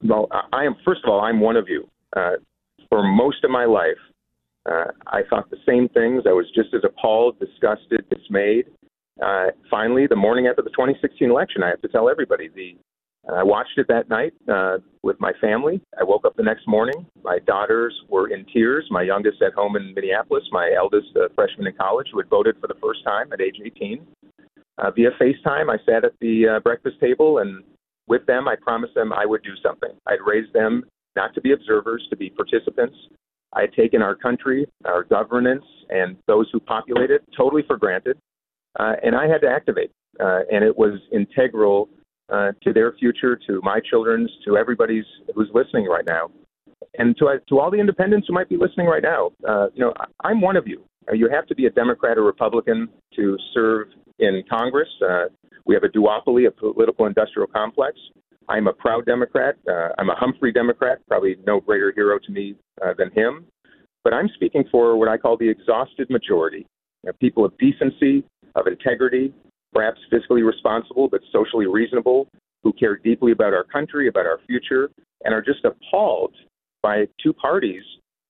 Well, 0.00 0.28
I 0.52 0.64
am, 0.64 0.76
first 0.84 1.00
of 1.02 1.10
all, 1.10 1.20
I'm 1.20 1.40
one 1.40 1.56
of 1.56 1.68
you. 1.68 1.88
Uh, 2.16 2.36
for 2.88 3.02
most 3.02 3.44
of 3.44 3.50
my 3.50 3.64
life, 3.64 3.98
uh, 4.70 4.86
I 5.06 5.22
thought 5.28 5.50
the 5.50 5.58
same 5.66 5.88
things. 5.88 6.22
I 6.26 6.32
was 6.32 6.46
just 6.54 6.72
as 6.74 6.82
appalled, 6.84 7.38
disgusted, 7.38 8.04
dismayed. 8.08 8.66
Uh, 9.22 9.46
finally, 9.70 10.06
the 10.06 10.16
morning 10.16 10.46
after 10.46 10.62
the 10.62 10.70
2016 10.70 11.30
election, 11.30 11.62
I 11.62 11.68
have 11.68 11.82
to 11.82 11.88
tell 11.88 12.08
everybody 12.08 12.48
the 12.48 12.76
I 13.32 13.42
watched 13.42 13.78
it 13.78 13.86
that 13.88 14.08
night 14.10 14.34
uh, 14.52 14.78
with 15.02 15.18
my 15.18 15.32
family. 15.40 15.80
I 15.98 16.04
woke 16.04 16.26
up 16.26 16.36
the 16.36 16.42
next 16.42 16.68
morning. 16.68 17.06
My 17.22 17.38
daughters 17.46 17.94
were 18.08 18.28
in 18.28 18.44
tears. 18.52 18.86
My 18.90 19.02
youngest 19.02 19.40
at 19.40 19.54
home 19.54 19.76
in 19.76 19.94
Minneapolis, 19.94 20.44
my 20.52 20.72
eldest 20.76 21.16
a 21.16 21.32
freshman 21.34 21.66
in 21.66 21.74
college 21.74 22.08
who 22.12 22.18
had 22.18 22.28
voted 22.28 22.56
for 22.60 22.66
the 22.66 22.78
first 22.82 23.02
time 23.04 23.32
at 23.32 23.40
age 23.40 23.56
18. 23.64 24.06
Uh, 24.76 24.90
via 24.90 25.10
FaceTime, 25.20 25.70
I 25.70 25.78
sat 25.86 26.04
at 26.04 26.12
the 26.20 26.56
uh, 26.56 26.60
breakfast 26.60 27.00
table 27.00 27.38
and 27.38 27.64
with 28.06 28.26
them, 28.26 28.46
I 28.46 28.56
promised 28.60 28.94
them 28.94 29.12
I 29.12 29.24
would 29.24 29.42
do 29.42 29.54
something. 29.62 29.90
I'd 30.06 30.20
raise 30.26 30.52
them 30.52 30.84
not 31.16 31.34
to 31.34 31.40
be 31.40 31.52
observers, 31.52 32.06
to 32.10 32.16
be 32.16 32.30
participants. 32.30 32.96
I 33.52 33.62
had 33.62 33.72
taken 33.72 34.02
our 34.02 34.14
country, 34.14 34.66
our 34.84 35.04
governance, 35.04 35.64
and 35.88 36.16
those 36.26 36.48
who 36.52 36.60
populate 36.60 37.10
it 37.10 37.22
totally 37.36 37.62
for 37.66 37.76
granted, 37.76 38.18
uh, 38.78 38.94
and 39.02 39.14
I 39.14 39.28
had 39.28 39.40
to 39.42 39.48
activate. 39.48 39.90
Uh, 40.20 40.40
and 40.50 40.64
it 40.64 40.76
was 40.76 41.00
integral 41.12 41.88
uh, 42.32 42.52
to 42.62 42.72
their 42.72 42.92
future, 42.98 43.38
to 43.46 43.60
my 43.62 43.80
children's, 43.90 44.30
to 44.44 44.56
everybody's 44.56 45.04
who's 45.34 45.50
listening 45.52 45.86
right 45.86 46.06
now, 46.06 46.30
and 46.98 47.16
to 47.18 47.26
uh, 47.26 47.36
to 47.48 47.58
all 47.58 47.70
the 47.70 47.78
independents 47.78 48.26
who 48.28 48.34
might 48.34 48.48
be 48.48 48.56
listening 48.56 48.86
right 48.86 49.02
now. 49.02 49.30
Uh, 49.46 49.66
you 49.74 49.84
know, 49.84 49.92
I'm 50.22 50.40
one 50.40 50.56
of 50.56 50.66
you. 50.66 50.84
Uh, 51.08 51.14
you 51.14 51.28
have 51.28 51.46
to 51.46 51.54
be 51.54 51.66
a 51.66 51.70
Democrat 51.70 52.16
or 52.16 52.22
Republican 52.22 52.88
to 53.16 53.36
serve 53.52 53.88
in 54.18 54.42
Congress. 54.48 54.88
Uh, 55.02 55.24
we 55.66 55.74
have 55.74 55.84
a 55.84 55.88
duopoly, 55.88 56.46
a 56.46 56.50
political 56.50 57.06
industrial 57.06 57.48
complex. 57.48 57.98
I'm 58.48 58.66
a 58.66 58.72
proud 58.72 59.06
Democrat. 59.06 59.56
Uh, 59.68 59.88
I'm 59.98 60.10
a 60.10 60.14
Humphrey 60.14 60.52
Democrat, 60.52 60.98
probably 61.08 61.36
no 61.46 61.60
greater 61.60 61.92
hero 61.94 62.18
to 62.18 62.32
me 62.32 62.54
uh, 62.84 62.94
than 62.96 63.10
him. 63.12 63.46
But 64.02 64.12
I'm 64.12 64.28
speaking 64.34 64.64
for 64.70 64.96
what 64.96 65.08
I 65.08 65.16
call 65.16 65.36
the 65.36 65.48
exhausted 65.48 66.10
majority, 66.10 66.66
you 67.02 67.06
know, 67.06 67.12
people 67.20 67.44
of 67.44 67.56
decency, 67.58 68.24
of 68.54 68.66
integrity, 68.66 69.32
perhaps 69.72 69.98
fiscally 70.12 70.46
responsible 70.46 71.08
but 71.08 71.20
socially 71.32 71.66
reasonable, 71.66 72.28
who 72.62 72.72
care 72.72 72.96
deeply 72.96 73.32
about 73.32 73.54
our 73.54 73.64
country, 73.64 74.08
about 74.08 74.26
our 74.26 74.40
future, 74.46 74.90
and 75.24 75.34
are 75.34 75.42
just 75.42 75.64
appalled 75.64 76.34
by 76.82 77.06
two 77.22 77.32
parties 77.32 77.82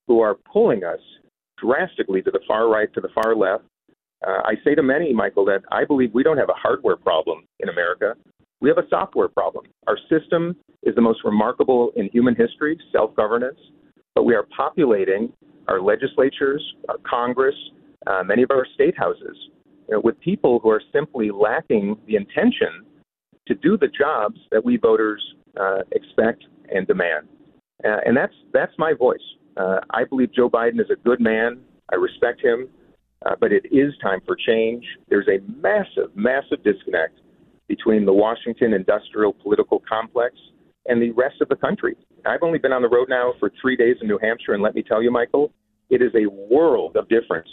who 0.06 0.21
are 0.21 0.37
pulling 0.52 0.85
us 0.85 1.00
drastically 1.59 2.23
to 2.23 2.30
the 2.30 2.40
far 2.47 2.68
right, 2.68 2.92
to 2.94 3.00
the 3.00 3.09
far 3.14 3.35
left. 3.35 3.64
Uh, 4.26 4.40
I 4.44 4.54
say 4.64 4.75
to 4.75 4.83
many, 4.83 5.12
Michael, 5.12 5.44
that 5.47 5.62
I 5.71 5.85
believe 5.85 6.14
we 6.14 6.23
don't 6.23 6.38
have 6.38 6.49
a 6.49 6.54
hardware 6.54 6.97
problem 6.97 7.44
in 7.61 7.68
America. 7.68 8.14
We 8.61 8.68
have 8.68 8.78
a 8.78 8.88
software 8.88 9.28
problem. 9.28 9.66
Our 9.87 9.99
system 10.08 10.56
is 10.82 10.94
the 10.94 11.00
most 11.00 11.20
remarkable 11.25 11.92
in 11.96 12.08
human 12.12 12.34
history, 12.34 12.78
self 12.92 13.14
governance, 13.16 13.58
but 14.14 14.25
we 14.25 14.34
are 14.34 14.46
populating 14.56 15.32
our 15.68 15.80
legislatures, 15.80 16.62
our 16.88 16.99
Congress, 17.08 17.54
uh, 18.06 18.23
many 18.25 18.42
of 18.42 18.50
our 18.50 18.66
state 18.75 18.96
houses 18.96 19.37
you 19.88 19.94
know, 19.94 20.00
with 20.00 20.18
people 20.20 20.61
who 20.61 20.70
are 20.70 20.82
simply 20.92 21.30
lacking 21.30 21.96
the 22.06 22.16
intention 22.16 22.84
to 23.46 23.54
do 23.54 23.76
the 23.76 23.88
jobs 23.88 24.38
that 24.50 24.64
we 24.64 24.76
voters 24.76 25.23
uh, 25.61 25.78
expect 25.92 26.44
and 26.75 26.87
demand. 26.87 27.28
Uh, 27.84 27.96
and 28.06 28.16
that's 28.16 28.34
that's 28.52 28.73
my 28.78 28.92
voice. 28.94 29.18
Uh, 29.56 29.80
I 29.90 30.04
believe 30.04 30.32
Joe 30.32 30.49
Biden 30.49 30.80
is 30.80 30.90
a 30.90 30.96
good 30.96 31.20
man. 31.20 31.61
I 31.92 31.96
respect 31.96 32.42
him, 32.42 32.68
uh, 33.26 33.37
but 33.38 33.52
it 33.52 33.66
is 33.70 33.92
time 34.02 34.20
for 34.25 34.37
change. 34.37 34.84
There's 35.08 35.28
a 35.28 35.38
massive, 35.61 36.14
massive 36.14 36.62
disconnect 36.64 37.18
between 37.68 38.04
the 38.04 38.12
Washington 38.12 38.75
industrial 38.75 39.33
political 39.33 39.83
complex 39.88 40.35
and 40.87 41.00
the 41.00 41.11
rest 41.12 41.40
of 41.40 41.49
the 41.49 41.56
country. 41.56 41.97
I've 42.26 42.42
only 42.42 42.59
been 42.59 42.73
on 42.73 42.83
the 42.83 42.88
road 42.88 43.09
now 43.09 43.35
for 43.38 43.50
three 43.61 43.76
days 43.76 43.97
in 44.00 44.09
New 44.09 44.18
Hampshire, 44.18 44.54
and 44.54 44.62
let 44.62 44.75
me 44.75 44.83
tell 44.83 45.02
you, 45.02 45.11
Michael, 45.11 45.52
it 45.90 46.02
is 46.02 46.12
a 46.14 46.26
world 46.30 46.97
of 46.97 47.09
difference 47.09 47.49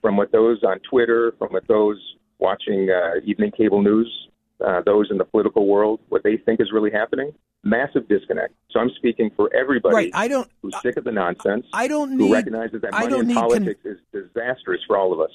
from 0.00 0.16
what 0.16 0.32
those 0.32 0.62
on 0.64 0.78
Twitter, 0.88 1.32
from 1.38 1.48
what 1.52 1.66
those 1.68 1.98
watching 2.38 2.88
uh, 2.90 3.20
evening 3.24 3.50
cable 3.56 3.82
news, 3.82 4.10
uh, 4.66 4.80
those 4.84 5.08
in 5.10 5.18
the 5.18 5.24
political 5.24 5.66
world, 5.66 6.00
what 6.08 6.22
they 6.22 6.36
think 6.36 6.60
is 6.60 6.70
really 6.72 6.90
happening. 6.90 7.32
Massive 7.62 8.08
disconnect. 8.08 8.54
So 8.70 8.80
I'm 8.80 8.90
speaking 8.96 9.30
for 9.36 9.54
everybody 9.54 9.94
right. 9.94 10.10
I 10.14 10.28
don't, 10.28 10.50
who's 10.62 10.74
sick 10.80 10.96
of 10.96 11.04
the 11.04 11.12
nonsense. 11.12 11.66
I 11.74 11.88
don't 11.88 12.16
need, 12.16 12.28
who 12.28 12.32
recognizes 12.32 12.80
that 12.80 12.92
money 12.92 13.18
in 13.18 13.34
politics 13.34 13.80
con- 13.82 13.92
is 13.92 13.98
disastrous 14.12 14.80
for 14.86 14.96
all 14.96 15.12
of 15.12 15.20
us. 15.20 15.30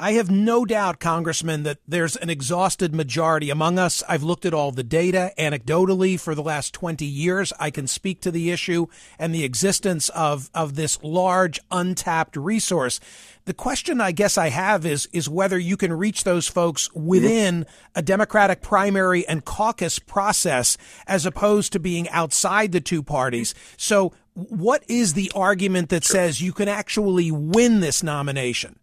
I 0.00 0.12
have 0.12 0.30
no 0.30 0.64
doubt, 0.64 1.00
Congressman, 1.00 1.64
that 1.64 1.78
there's 1.88 2.14
an 2.14 2.30
exhausted 2.30 2.94
majority 2.94 3.50
among 3.50 3.80
us. 3.80 4.00
I've 4.08 4.22
looked 4.22 4.46
at 4.46 4.54
all 4.54 4.70
the 4.70 4.84
data 4.84 5.32
anecdotally 5.36 6.20
for 6.20 6.36
the 6.36 6.42
last 6.42 6.72
20 6.72 7.04
years. 7.04 7.52
I 7.58 7.72
can 7.72 7.88
speak 7.88 8.20
to 8.20 8.30
the 8.30 8.52
issue 8.52 8.86
and 9.18 9.34
the 9.34 9.42
existence 9.42 10.08
of, 10.10 10.50
of 10.54 10.76
this 10.76 11.02
large 11.02 11.58
untapped 11.72 12.36
resource. 12.36 13.00
The 13.44 13.54
question 13.54 14.00
I 14.00 14.12
guess 14.12 14.38
I 14.38 14.50
have 14.50 14.86
is, 14.86 15.08
is 15.12 15.28
whether 15.28 15.58
you 15.58 15.76
can 15.76 15.92
reach 15.92 16.22
those 16.22 16.46
folks 16.46 16.88
within 16.94 17.66
a 17.96 18.02
Democratic 18.02 18.62
primary 18.62 19.26
and 19.26 19.44
caucus 19.44 19.98
process 19.98 20.78
as 21.08 21.26
opposed 21.26 21.72
to 21.72 21.80
being 21.80 22.08
outside 22.10 22.70
the 22.70 22.80
two 22.80 23.02
parties. 23.02 23.52
So 23.76 24.12
what 24.34 24.84
is 24.86 25.14
the 25.14 25.32
argument 25.34 25.88
that 25.88 26.04
says 26.04 26.40
you 26.40 26.52
can 26.52 26.68
actually 26.68 27.32
win 27.32 27.80
this 27.80 28.04
nomination? 28.04 28.78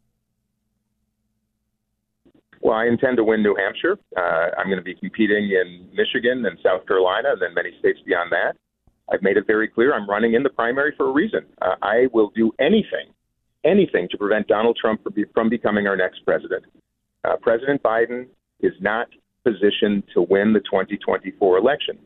Well, 2.66 2.74
I 2.74 2.88
intend 2.88 3.18
to 3.18 3.24
win 3.24 3.44
New 3.44 3.54
Hampshire. 3.54 3.96
Uh, 4.18 4.50
I'm 4.58 4.66
going 4.66 4.80
to 4.80 4.84
be 4.84 4.96
competing 4.96 5.52
in 5.52 5.88
Michigan 5.94 6.44
and 6.48 6.58
South 6.64 6.88
Carolina, 6.88 7.34
and 7.34 7.40
then 7.40 7.54
many 7.54 7.70
states 7.78 8.00
beyond 8.08 8.32
that. 8.32 8.58
I've 9.08 9.22
made 9.22 9.38
it 9.38 9.46
very 9.46 9.68
clear 9.68 9.94
I'm 9.94 10.10
running 10.10 10.34
in 10.34 10.42
the 10.42 10.50
primary 10.50 10.92
for 10.98 11.08
a 11.08 11.12
reason. 11.12 11.42
Uh, 11.62 11.76
I 11.84 12.08
will 12.12 12.32
do 12.36 12.52
anything, 12.60 13.14
anything 13.64 14.08
to 14.10 14.18
prevent 14.18 14.48
Donald 14.48 14.80
Trump 14.82 15.04
from, 15.04 15.14
be, 15.14 15.26
from 15.32 15.48
becoming 15.48 15.86
our 15.86 15.96
next 15.96 16.26
president. 16.26 16.66
Uh, 17.24 17.36
president 17.40 17.84
Biden 17.84 18.26
is 18.62 18.74
not 18.82 19.10
positioned 19.44 20.02
to 20.16 20.24
win 20.24 20.52
the 20.52 20.62
2024 20.62 21.60
election. 21.60 22.00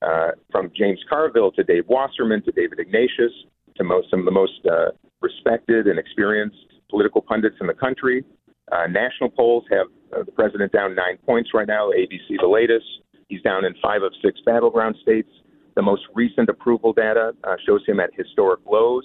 Uh, 0.00 0.30
from 0.50 0.70
James 0.74 1.00
Carville 1.10 1.52
to 1.52 1.62
Dave 1.62 1.84
Wasserman 1.88 2.42
to 2.44 2.52
David 2.52 2.80
Ignatius 2.80 3.32
to 3.76 3.84
most, 3.84 4.08
some 4.08 4.20
of 4.20 4.24
the 4.24 4.30
most 4.30 4.64
uh, 4.64 4.92
respected 5.20 5.88
and 5.88 5.98
experienced 5.98 6.56
political 6.88 7.20
pundits 7.20 7.56
in 7.60 7.66
the 7.66 7.74
country. 7.74 8.24
Uh, 8.72 8.86
national 8.86 9.30
polls 9.30 9.64
have 9.70 9.86
uh, 10.14 10.22
the 10.22 10.32
president 10.32 10.72
down 10.72 10.94
nine 10.94 11.18
points 11.24 11.50
right 11.54 11.66
now. 11.66 11.90
ABC, 11.90 12.36
the 12.40 12.46
latest. 12.46 12.86
He's 13.28 13.42
down 13.42 13.64
in 13.64 13.74
five 13.82 14.02
of 14.02 14.12
six 14.22 14.40
battleground 14.44 14.96
states. 15.02 15.28
The 15.74 15.82
most 15.82 16.02
recent 16.14 16.48
approval 16.48 16.92
data 16.92 17.32
uh, 17.44 17.56
shows 17.66 17.82
him 17.86 18.00
at 18.00 18.10
historic 18.14 18.60
lows. 18.66 19.04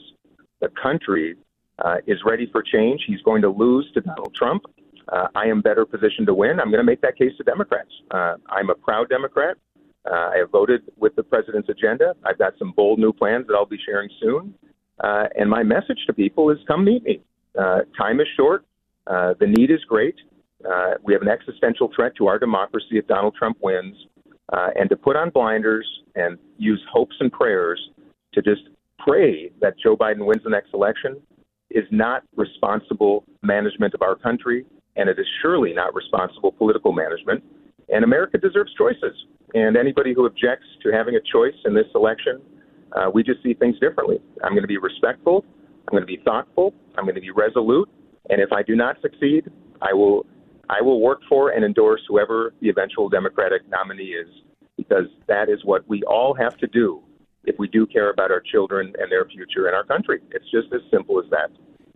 The 0.61 0.69
country 0.81 1.35
uh, 1.83 1.97
is 2.07 2.19
ready 2.25 2.47
for 2.51 2.61
change. 2.63 3.01
He's 3.07 3.21
going 3.23 3.41
to 3.41 3.49
lose 3.49 3.89
to 3.93 4.01
Donald 4.01 4.33
Trump. 4.35 4.63
Uh, 5.11 5.27
I 5.35 5.45
am 5.45 5.61
better 5.61 5.85
positioned 5.85 6.27
to 6.27 6.33
win. 6.33 6.59
I'm 6.59 6.69
going 6.69 6.79
to 6.79 6.83
make 6.83 7.01
that 7.01 7.17
case 7.17 7.31
to 7.37 7.43
Democrats. 7.43 7.89
Uh, 8.11 8.35
I'm 8.49 8.69
a 8.69 8.75
proud 8.75 9.09
Democrat. 9.09 9.57
Uh, 10.09 10.29
I 10.33 10.37
have 10.37 10.51
voted 10.51 10.81
with 10.97 11.15
the 11.15 11.23
president's 11.23 11.69
agenda. 11.69 12.15
I've 12.23 12.37
got 12.37 12.53
some 12.57 12.73
bold 12.75 12.99
new 12.99 13.13
plans 13.13 13.47
that 13.47 13.53
I'll 13.53 13.65
be 13.65 13.79
sharing 13.85 14.09
soon. 14.21 14.53
Uh, 15.03 15.25
and 15.35 15.49
my 15.49 15.63
message 15.63 15.99
to 16.07 16.13
people 16.13 16.49
is 16.49 16.57
come 16.67 16.85
meet 16.85 17.03
me. 17.03 17.21
Uh, 17.59 17.79
time 17.97 18.19
is 18.19 18.27
short. 18.37 18.65
Uh, 19.07 19.33
the 19.39 19.47
need 19.47 19.71
is 19.71 19.83
great. 19.87 20.15
Uh, 20.69 20.91
we 21.03 21.13
have 21.13 21.21
an 21.21 21.27
existential 21.27 21.89
threat 21.95 22.13
to 22.17 22.27
our 22.27 22.39
democracy 22.39 22.97
if 22.97 23.07
Donald 23.07 23.35
Trump 23.35 23.57
wins. 23.61 23.95
Uh, 24.53 24.69
and 24.75 24.89
to 24.89 24.95
put 24.97 25.15
on 25.15 25.29
blinders 25.29 25.87
and 26.15 26.37
use 26.57 26.81
hopes 26.91 27.15
and 27.19 27.31
prayers 27.31 27.79
to 28.33 28.41
just 28.41 28.61
pray 28.99 29.51
that 29.61 29.75
Joe 29.81 29.95
Biden 29.95 30.25
wins 30.25 30.43
the 30.43 30.49
next 30.49 30.73
election 30.73 31.21
is 31.69 31.85
not 31.89 32.23
responsible 32.35 33.23
management 33.41 33.93
of 33.93 34.01
our 34.01 34.15
country, 34.15 34.65
and 34.97 35.09
it 35.09 35.17
is 35.17 35.25
surely 35.41 35.73
not 35.73 35.95
responsible 35.95 36.51
political 36.51 36.91
management. 36.91 37.43
And 37.89 38.03
America 38.03 38.37
deserves 38.37 38.73
choices. 38.77 39.15
And 39.53 39.75
anybody 39.75 40.13
who 40.13 40.25
objects 40.25 40.65
to 40.83 40.91
having 40.91 41.15
a 41.15 41.21
choice 41.31 41.55
in 41.65 41.73
this 41.73 41.87
election, 41.95 42.41
uh, 42.93 43.09
we 43.13 43.23
just 43.23 43.41
see 43.41 43.53
things 43.53 43.79
differently. 43.79 44.19
I'm 44.43 44.51
going 44.51 44.63
to 44.63 44.67
be 44.67 44.77
respectful. 44.77 45.45
I'm 45.87 45.91
going 45.91 46.03
to 46.03 46.07
be 46.07 46.21
thoughtful. 46.23 46.73
I'm 46.97 47.05
going 47.05 47.15
to 47.15 47.21
be 47.21 47.31
resolute. 47.31 47.89
And 48.29 48.41
if 48.41 48.51
I 48.51 48.63
do 48.63 48.75
not 48.75 48.97
succeed, 49.01 49.49
I 49.81 49.93
will 49.93 50.25
I 50.71 50.81
will 50.81 51.01
work 51.01 51.19
for 51.27 51.49
and 51.49 51.65
endorse 51.65 52.01
whoever 52.07 52.53
the 52.61 52.69
eventual 52.69 53.09
Democratic 53.09 53.61
nominee 53.69 54.15
is, 54.15 54.29
because 54.77 55.05
that 55.27 55.49
is 55.49 55.59
what 55.65 55.87
we 55.89 56.01
all 56.03 56.33
have 56.33 56.57
to 56.57 56.67
do 56.67 57.03
if 57.43 57.55
we 57.59 57.67
do 57.67 57.85
care 57.85 58.09
about 58.09 58.31
our 58.31 58.39
children 58.39 58.93
and 58.97 59.11
their 59.11 59.25
future 59.25 59.67
in 59.67 59.75
our 59.75 59.83
country. 59.83 60.21
It's 60.31 60.49
just 60.49 60.67
as 60.73 60.81
simple 60.89 61.19
as 61.19 61.29
that. 61.29 61.49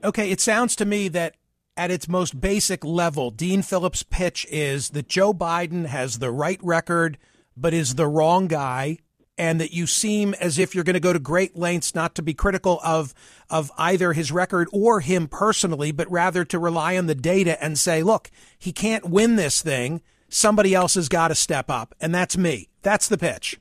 Okay, 0.03 0.29
it 0.29 0.41
sounds 0.41 0.75
to 0.75 0.85
me 0.85 1.07
that 1.07 1.35
at 1.77 1.89
its 1.89 2.09
most 2.09 2.41
basic 2.41 2.83
level, 2.83 3.31
Dean 3.31 3.61
Phillips' 3.61 4.03
pitch 4.03 4.45
is 4.49 4.89
that 4.89 5.07
Joe 5.07 5.33
Biden 5.33 5.85
has 5.85 6.19
the 6.19 6.31
right 6.31 6.59
record, 6.61 7.17
but 7.55 7.73
is 7.73 7.95
the 7.95 8.07
wrong 8.07 8.47
guy 8.47 8.97
and 9.37 9.59
that 9.59 9.73
you 9.73 9.85
seem 9.85 10.33
as 10.35 10.57
if 10.57 10.73
you're 10.73 10.83
going 10.83 10.95
to 10.95 10.99
go 10.99 11.13
to 11.13 11.19
great 11.19 11.55
lengths 11.55 11.93
not 11.93 12.15
to 12.15 12.21
be 12.21 12.33
critical 12.33 12.79
of 12.83 13.13
of 13.49 13.71
either 13.77 14.13
his 14.13 14.31
record 14.31 14.67
or 14.71 15.01
him 15.01 15.27
personally, 15.27 15.91
but 15.91 16.09
rather 16.09 16.45
to 16.45 16.57
rely 16.57 16.97
on 16.97 17.07
the 17.07 17.15
data 17.15 17.61
and 17.63 17.77
say, 17.77 18.01
look, 18.01 18.31
he 18.57 18.71
can't 18.71 19.09
win 19.09 19.35
this 19.35 19.61
thing. 19.61 20.01
Somebody 20.29 20.73
else 20.73 20.95
has 20.95 21.07
got 21.07 21.27
to 21.27 21.35
step 21.35 21.69
up, 21.69 21.93
and 22.01 22.13
that's 22.13 22.37
me. 22.37 22.69
That's 22.81 23.07
the 23.07 23.17
pitch. 23.17 23.59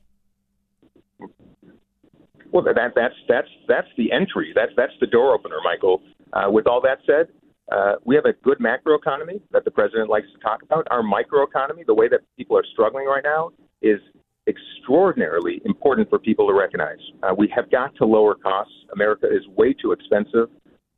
Well, 2.51 2.63
that 2.65 2.93
that's 2.95 3.15
that's 3.29 3.49
that's 3.69 3.89
the 3.97 4.13
entry. 4.13 4.53
That's 4.55 4.73
that's 4.77 4.93
the 5.01 5.07
door 5.07 5.35
opener, 5.35 5.57
Michael. 5.65 6.03
Uh, 6.33 6.51
with 6.51 6.67
all 6.67 6.81
that 6.81 6.99
said, 7.07 7.29
uh, 7.73 7.95
we 8.05 8.15
have 8.15 8.25
a 8.25 8.33
good 8.33 8.59
macroeconomy 8.59 9.41
that 9.51 9.65
the 9.65 9.71
president 9.71 10.09
likes 10.09 10.27
to 10.33 10.39
talk 10.41 10.63
about. 10.63 10.87
Our 10.91 11.03
microeconomy, 11.03 11.87
the 11.87 11.95
way 11.95 12.09
that 12.09 12.21
people 12.37 12.57
are 12.57 12.65
struggling 12.73 13.07
right 13.07 13.25
now, 13.25 13.51
is 13.83 14.01
extraordinarily 14.47 15.61
important 15.65 16.09
for 16.11 16.19
people 16.19 16.47
to 16.47 16.55
recognize. 16.55 16.99
Uh, 17.23 17.35
we 17.37 17.51
have 17.55 17.71
got 17.71 17.95
to 17.97 18.05
lower 18.05 18.35
costs. 18.35 18.75
America 18.93 19.27
is 19.27 19.47
way 19.57 19.73
too 19.73 19.93
expensive. 19.93 20.49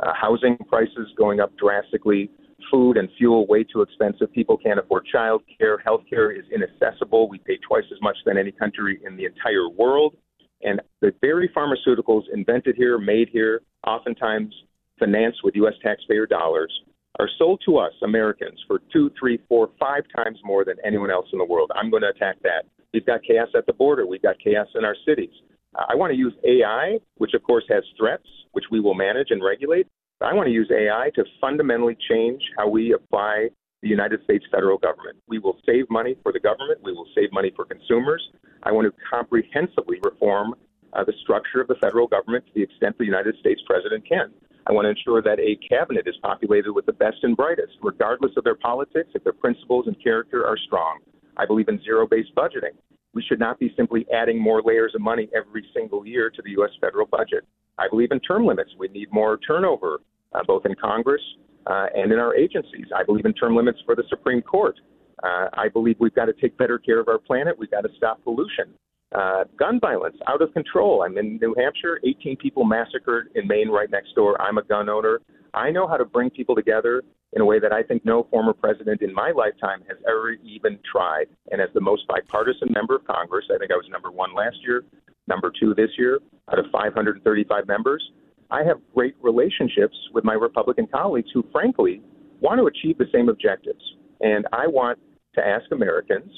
Uh, 0.01 0.13
housing 0.15 0.57
prices 0.69 1.09
going 1.17 1.41
up 1.41 1.57
drastically. 1.57 2.31
Food 2.71 2.97
and 2.97 3.09
fuel 3.17 3.47
way 3.47 3.63
too 3.63 3.83
expensive. 3.83 4.33
People 4.33 4.57
can't 4.57 4.81
afford 4.81 5.07
child 5.07 5.43
care. 5.59 5.79
Health 5.79 6.03
care 6.11 6.33
is 6.33 6.45
inaccessible. 6.53 7.29
We 7.29 7.39
pay 7.39 7.59
twice 7.59 7.85
as 7.93 8.01
much 8.03 8.17
than 8.27 8.37
any 8.37 8.51
country 8.51 9.01
in 9.07 9.17
the 9.17 9.25
entire 9.25 9.69
world. 9.69 10.17
And 10.63 10.81
the 11.01 11.13
very 11.21 11.49
pharmaceuticals 11.51 12.23
invented 12.33 12.75
here, 12.77 12.99
made 12.99 13.29
here, 13.29 13.61
oftentimes 13.87 14.53
financed 14.99 15.41
with 15.45 15.55
U.S. 15.57 15.75
taxpayer 15.83 16.27
dollars, 16.27 16.73
are 17.19 17.29
sold 17.39 17.63
to 17.67 17.79
us, 17.79 17.93
Americans, 18.03 18.59
for 18.67 18.81
two, 18.93 19.11
three, 19.19 19.39
four, 19.49 19.71
five 19.79 20.03
times 20.15 20.39
more 20.45 20.65
than 20.65 20.77
anyone 20.85 21.11
else 21.11 21.27
in 21.33 21.39
the 21.39 21.45
world. 21.45 21.71
I'm 21.75 21.91
going 21.91 22.03
to 22.03 22.09
attack 22.09 22.37
that. 22.43 22.65
We've 22.93 23.07
got 23.07 23.23
chaos 23.23 23.49
at 23.55 23.67
the 23.67 23.73
border. 23.73 24.07
We've 24.07 24.23
got 24.23 24.37
chaos 24.39 24.69
in 24.75 24.85
our 24.85 24.97
cities. 25.07 25.31
I 25.75 25.95
want 25.95 26.13
to 26.13 26.17
use 26.17 26.33
AI, 26.45 26.99
which 27.19 27.35
of 27.35 27.43
course 27.43 27.65
has 27.69 27.85
threats, 27.99 28.27
which 28.53 28.65
we 28.71 28.81
will 28.81 28.95
manage 28.95 29.31
and 29.31 29.43
regulate. 29.43 29.87
But 30.19 30.27
I 30.27 30.35
want 30.35 30.47
to 30.47 30.53
use 30.53 30.71
AI 30.71 31.11
to 31.15 31.25
fundamentally 31.41 31.97
change 32.09 32.43
how 32.57 32.69
we 32.69 32.95
apply 32.95 33.49
the 33.83 33.89
United 33.89 34.25
States 34.25 34.45
federal 34.51 34.79
government. 34.79 35.19
We 35.29 35.39
will 35.39 35.59
save 35.67 35.85
money 35.91 36.17
for 36.23 36.33
the 36.33 36.41
government. 36.41 36.81
We 36.83 36.93
will 36.93 37.07
save 37.15 37.31
money 37.33 37.53
for 37.55 37.67
consumers. 37.67 38.27
I 38.63 38.73
want 38.73 38.87
to 38.87 39.03
comprehensively 39.11 39.99
reform 40.03 40.55
uh, 40.95 41.05
the 41.05 41.13
structure 41.23 41.61
of 41.61 41.69
the 41.69 41.75
federal 41.75 42.07
government 42.07 42.47
to 42.47 42.53
the 42.55 42.63
extent 42.63 42.97
the 42.99 43.05
United 43.05 43.37
States 43.39 43.61
president 43.67 44.09
can. 44.09 44.33
I 44.67 44.73
want 44.73 44.87
to 44.87 44.91
ensure 44.91 45.23
that 45.23 45.39
a 45.39 45.57
cabinet 45.69 46.09
is 46.09 46.17
populated 46.23 46.73
with 46.73 46.87
the 46.87 46.93
best 46.93 47.19
and 47.23 47.37
brightest, 47.37 47.75
regardless 47.83 48.33
of 48.37 48.45
their 48.45 48.57
politics, 48.57 49.11
if 49.15 49.23
their 49.23 49.33
principles 49.33 49.87
and 49.87 50.03
character 50.03 50.45
are 50.45 50.57
strong. 50.57 50.99
I 51.37 51.47
believe 51.47 51.69
in 51.69 51.81
zero 51.83 52.07
based 52.07 52.35
budgeting 52.35 52.77
we 53.17 53.23
should 53.23 53.41
not 53.41 53.59
be 53.59 53.73
simply 53.77 54.07
adding 54.13 54.39
more 54.39 54.61
layers 54.63 54.95
of 54.95 55.01
money 55.01 55.31
every 55.35 55.65
single 55.75 56.07
year 56.07 56.29
to 56.29 56.43
the 56.43 56.51
U.S. 56.51 56.71
federal 56.83 57.07
budget. 57.07 57.47
I 57.79 57.89
believe 57.89 58.11
in 58.11 58.21
term 58.21 58.45
limits. 58.45 58.71
We 58.79 58.89
need 58.89 59.11
more 59.11 59.39
turnover, 59.39 60.01
uh, 60.35 60.41
both 60.47 60.67
in 60.67 60.75
Congress 60.75 61.23
uh, 61.67 61.87
and 61.95 62.13
in 62.13 62.19
our 62.19 62.37
agencies. 62.37 62.85
I 62.95 63.05
believe 63.05 63.25
in 63.25 63.33
term 63.33 63.57
limits 63.57 63.79
for 63.87 63.97
the 63.97 64.05
Supreme 64.11 64.43
Court. 64.43 64.79
Uh, 65.25 65.49
I 65.55 65.69
believe 65.73 65.97
we've 65.99 66.15
got 66.15 66.27
to 66.27 66.35
take 66.35 66.59
better 66.59 66.79
care 66.79 67.01
of 67.01 67.09
our 67.09 67.17
planet. 67.19 67.59
We've 67.59 67.71
got 67.71 67.81
to 67.83 67.89
stop 67.97 68.23
pollution. 68.23 68.75
Uh, 69.15 69.45
gun 69.59 69.81
violence 69.81 70.19
out 70.29 70.43
of 70.43 70.53
control. 70.53 71.03
I'm 71.03 71.17
in 71.17 71.39
New 71.41 71.55
Hampshire, 71.57 71.99
18 72.07 72.37
people 72.37 72.67
massacred 72.67 73.29
in 73.35 73.49
Maine 73.49 73.71
right 73.71 73.91
next 73.91 74.15
door. 74.15 74.39
I'm 74.43 74.59
a 74.59 74.63
gun 74.63 74.91
owner. 74.91 75.21
I 75.55 75.71
know 75.71 75.89
how 75.89 75.97
to 75.97 76.05
bring 76.05 76.29
people 76.29 76.55
together 76.55 77.03
in 77.33 77.43
a 77.43 77.45
way 77.45 77.59
that 77.59 77.73
I 77.73 77.83
think 77.83 78.05
no 78.05 78.27
former 78.31 78.53
president 78.53 79.03
in 79.03 79.13
my 79.13 79.31
lifetime 79.31 79.83
has 79.89 79.99
ever 80.09 80.33
even 80.45 80.79
tried. 80.91 81.27
And 81.51 81.61
as 81.61 81.69
the 81.75 81.81
most 81.81 82.07
bipartisan 82.09 82.73
member 82.73 82.97
of 82.97 83.07
Congress, 83.07 83.47
I 83.55 83.59
think 83.59 83.71
I 83.71 83.77
was 83.77 83.87
number 83.91 84.11
one 84.11 84.35
last 84.35 84.57
year, 84.63 84.85
number 85.27 85.53
two 85.59 85.75
this 85.75 85.91
year, 85.99 86.21
out 86.51 86.59
of 86.59 86.67
535 86.73 87.67
members. 87.67 88.03
I 88.51 88.63
have 88.63 88.79
great 88.95 89.17
relationships 89.21 89.97
with 90.15 90.25
my 90.25 90.35
Republican 90.35 90.87
colleagues 90.87 91.31
who, 91.35 91.45
frankly, 91.51 92.01
want 92.41 92.59
to 92.59 92.67
achieve 92.67 92.97
the 92.99 93.07
same 93.13 93.29
objectives. 93.29 93.83
And 94.21 94.47
I 94.53 94.67
want 94.67 94.99
to 95.35 95.47
ask 95.47 95.65
Americans 95.73 96.31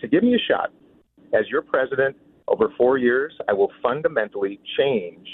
to 0.00 0.08
give 0.08 0.22
me 0.22 0.34
a 0.34 0.52
shot. 0.52 0.72
As 1.32 1.46
your 1.48 1.62
president, 1.62 2.16
over 2.48 2.72
four 2.76 2.98
years, 2.98 3.32
I 3.48 3.52
will 3.52 3.70
fundamentally 3.82 4.58
change 4.78 5.26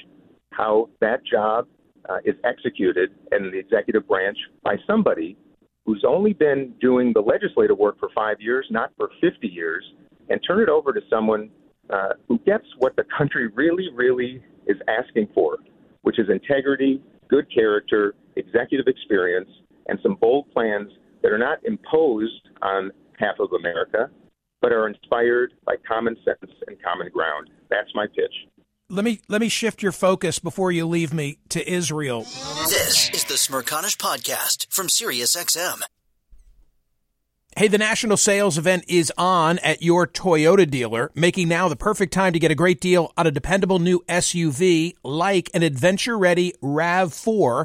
how 0.53 0.91
that 1.01 1.25
job 1.25 1.67
uh, 2.09 2.19
is 2.25 2.35
executed 2.45 3.11
in 3.33 3.51
the 3.51 3.59
executive 3.59 4.07
branch 4.07 4.39
by 4.63 4.77
somebody 4.87 5.37
who's 5.85 6.05
only 6.07 6.33
been 6.33 6.75
doing 6.81 7.13
the 7.13 7.21
legislative 7.21 7.79
work 7.79 7.99
for 7.99 8.09
five 8.15 8.41
years, 8.41 8.67
not 8.71 8.91
for 8.97 9.11
50 9.21 9.47
years, 9.47 9.85
and 10.29 10.41
turn 10.47 10.61
it 10.61 10.69
over 10.69 10.93
to 10.93 11.01
someone 11.09 11.51
uh, 11.91 12.11
who 12.27 12.39
gets 12.41 12.65
what 12.79 12.97
the 12.97 13.05
country 13.17 13.49
really, 13.55 13.89
really 13.95 14.43
is 14.67 14.77
asking 14.89 15.29
for, 15.33 15.59
which 16.03 16.19
is 16.19 16.29
integrity, 16.29 17.01
good 17.29 17.47
character, 17.53 18.15
executive 18.35 18.87
experience, 18.89 19.49
and 19.87 19.99
some 20.03 20.17
bold 20.21 20.51
plans 20.53 20.91
that 21.23 21.31
are 21.31 21.39
not 21.39 21.59
imposed 21.65 22.49
on 22.63 22.91
half 23.19 23.37
of 23.39 23.53
America, 23.53 24.11
but 24.61 24.73
are 24.73 24.89
inspired 24.89 25.53
by 25.65 25.77
common 25.87 26.17
sense 26.25 26.53
and 26.67 26.77
common 26.83 27.09
ground. 27.11 27.49
That's 27.71 27.91
my 27.95 28.07
pitch 28.09 28.35
let 28.89 29.05
me 29.05 29.21
let 29.29 29.41
me 29.41 29.49
shift 29.49 29.83
your 29.83 29.93
focus 29.93 30.39
before 30.39 30.71
you 30.71 30.87
leave 30.87 31.13
me 31.13 31.39
to 31.51 31.71
Israel. 31.71 32.23
This 32.69 33.11
is 33.11 33.25
the 33.25 33.35
Smerconish 33.35 33.97
podcast 33.97 34.67
from 34.73 34.89
SiriusXM. 34.89 35.83
Hey, 37.57 37.69
the 37.69 37.79
national 37.79 38.19
sales 38.19 38.59
event 38.59 38.85
is 38.87 39.11
on 39.17 39.59
at 39.61 39.81
your 39.81 40.07
Toyota 40.07 40.71
dealer, 40.71 41.11
making 41.15 41.49
now 41.49 41.69
the 41.69 41.77
perfect 41.77 42.13
time 42.13 42.35
to 42.35 42.39
get 42.39 42.51
a 42.51 42.55
great 42.55 42.81
deal 42.81 43.13
on 43.17 43.27
a 43.27 43.31
dependable 43.31 43.79
new 43.79 44.05
SUV 44.11 44.93
like 45.03 45.49
an 45.55 45.63
adventure 45.63 46.19
ready 46.19 46.53
RAV4 46.63 47.65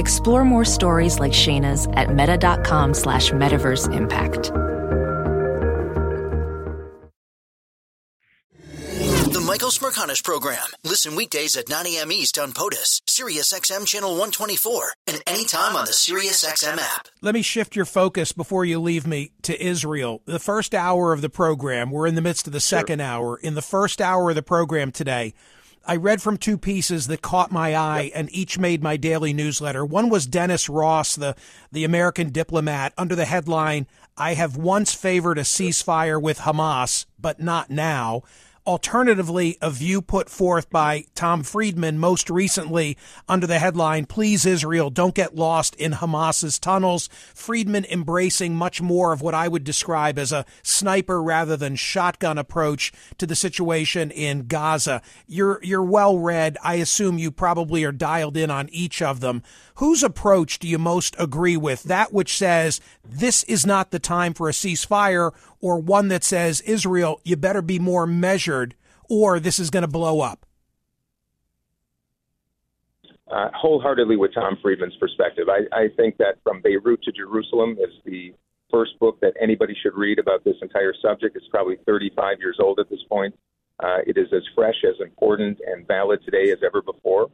Explore 0.00 0.46
more 0.46 0.64
stories 0.64 1.20
like 1.20 1.32
Shayna's 1.32 1.86
at 1.92 2.14
meta.com 2.14 2.94
slash 2.94 3.32
metaverse 3.32 3.94
impact. 3.94 4.50
The 9.34 9.44
Michael 9.46 9.68
Smerconish 9.68 10.24
Program. 10.24 10.66
Listen 10.84 11.16
weekdays 11.16 11.54
at 11.54 11.68
9 11.68 11.86
a.m. 11.88 12.10
East 12.12 12.38
on 12.38 12.52
POTUS, 12.52 13.02
SiriusXM 13.06 13.86
Channel 13.86 14.12
124, 14.12 14.94
and 15.06 15.22
anytime 15.26 15.76
on 15.76 15.84
the 15.84 15.92
SiriusXM 15.92 16.78
app. 16.78 17.08
Let 17.20 17.34
me 17.34 17.42
shift 17.42 17.76
your 17.76 17.84
focus 17.84 18.32
before 18.32 18.64
you 18.64 18.80
leave 18.80 19.06
me 19.06 19.32
to 19.42 19.62
Israel. 19.62 20.22
The 20.24 20.38
first 20.38 20.74
hour 20.74 21.12
of 21.12 21.20
the 21.20 21.28
program, 21.28 21.90
we're 21.90 22.06
in 22.06 22.14
the 22.14 22.22
midst 22.22 22.46
of 22.46 22.54
the 22.54 22.60
second 22.60 23.00
sure. 23.00 23.06
hour. 23.06 23.36
In 23.36 23.54
the 23.54 23.60
first 23.60 24.00
hour 24.00 24.30
of 24.30 24.36
the 24.36 24.42
program 24.42 24.92
today, 24.92 25.34
I 25.90 25.96
read 25.96 26.22
from 26.22 26.36
two 26.36 26.56
pieces 26.56 27.08
that 27.08 27.20
caught 27.20 27.50
my 27.50 27.74
eye 27.74 28.02
yep. 28.02 28.12
and 28.14 28.32
each 28.32 28.60
made 28.60 28.80
my 28.80 28.96
daily 28.96 29.32
newsletter. 29.32 29.84
One 29.84 30.08
was 30.08 30.24
Dennis 30.24 30.68
Ross, 30.68 31.16
the, 31.16 31.34
the 31.72 31.82
American 31.82 32.30
diplomat, 32.30 32.92
under 32.96 33.16
the 33.16 33.24
headline, 33.24 33.88
I 34.16 34.34
have 34.34 34.56
once 34.56 34.94
favored 34.94 35.36
a 35.36 35.40
ceasefire 35.42 36.22
with 36.22 36.38
Hamas, 36.38 37.06
but 37.18 37.40
not 37.40 37.70
now. 37.70 38.22
Alternatively, 38.70 39.58
a 39.60 39.68
view 39.68 40.00
put 40.00 40.30
forth 40.30 40.70
by 40.70 41.04
Tom 41.16 41.42
Friedman 41.42 41.98
most 41.98 42.30
recently 42.30 42.96
under 43.28 43.44
the 43.44 43.58
headline, 43.58 44.04
Please 44.04 44.46
Israel, 44.46 44.90
don't 44.90 45.12
get 45.12 45.34
lost 45.34 45.74
in 45.74 45.90
Hamas's 45.90 46.56
tunnels. 46.56 47.08
Friedman 47.34 47.84
embracing 47.86 48.54
much 48.54 48.80
more 48.80 49.12
of 49.12 49.22
what 49.22 49.34
I 49.34 49.48
would 49.48 49.64
describe 49.64 50.20
as 50.20 50.30
a 50.30 50.46
sniper 50.62 51.20
rather 51.20 51.56
than 51.56 51.74
shotgun 51.74 52.38
approach 52.38 52.92
to 53.18 53.26
the 53.26 53.34
situation 53.34 54.12
in 54.12 54.46
Gaza. 54.46 55.02
You're, 55.26 55.58
you're 55.64 55.82
well 55.82 56.20
read. 56.20 56.56
I 56.62 56.74
assume 56.76 57.18
you 57.18 57.32
probably 57.32 57.82
are 57.82 57.90
dialed 57.90 58.36
in 58.36 58.52
on 58.52 58.68
each 58.68 59.02
of 59.02 59.18
them. 59.18 59.42
Whose 59.80 60.04
approach 60.04 60.60
do 60.60 60.68
you 60.68 60.78
most 60.78 61.16
agree 61.18 61.56
with? 61.56 61.82
That 61.82 62.12
which 62.12 62.36
says 62.36 62.80
this 63.02 63.42
is 63.44 63.66
not 63.66 63.90
the 63.90 63.98
time 63.98 64.32
for 64.32 64.48
a 64.48 64.52
ceasefire, 64.52 65.32
or 65.60 65.78
one 65.78 66.08
that 66.08 66.24
says, 66.24 66.60
Israel, 66.62 67.20
you 67.24 67.36
better 67.36 67.62
be 67.62 67.78
more 67.78 68.06
measured, 68.06 68.74
or 69.08 69.40
this 69.40 69.58
is 69.58 69.70
going 69.70 69.82
to 69.82 69.88
blow 69.88 70.20
up? 70.20 70.46
Uh, 73.30 73.48
wholeheartedly 73.54 74.16
with 74.16 74.34
Tom 74.34 74.58
Friedman's 74.60 74.96
perspective. 74.96 75.48
I, 75.48 75.60
I 75.76 75.88
think 75.96 76.16
that 76.18 76.38
From 76.42 76.60
Beirut 76.60 77.02
to 77.04 77.12
Jerusalem 77.12 77.76
is 77.80 77.94
the 78.04 78.34
first 78.70 78.98
book 78.98 79.20
that 79.20 79.34
anybody 79.40 79.76
should 79.80 79.94
read 79.94 80.18
about 80.18 80.42
this 80.44 80.56
entire 80.62 80.94
subject. 81.00 81.36
It's 81.36 81.46
probably 81.48 81.76
35 81.86 82.38
years 82.40 82.58
old 82.60 82.80
at 82.80 82.90
this 82.90 83.02
point. 83.08 83.34
Uh, 83.78 83.98
it 84.06 84.18
is 84.18 84.26
as 84.32 84.42
fresh, 84.54 84.74
as 84.84 84.96
important, 85.00 85.58
and 85.66 85.86
valid 85.86 86.20
today 86.24 86.50
as 86.50 86.58
ever 86.64 86.82
before. 86.82 87.30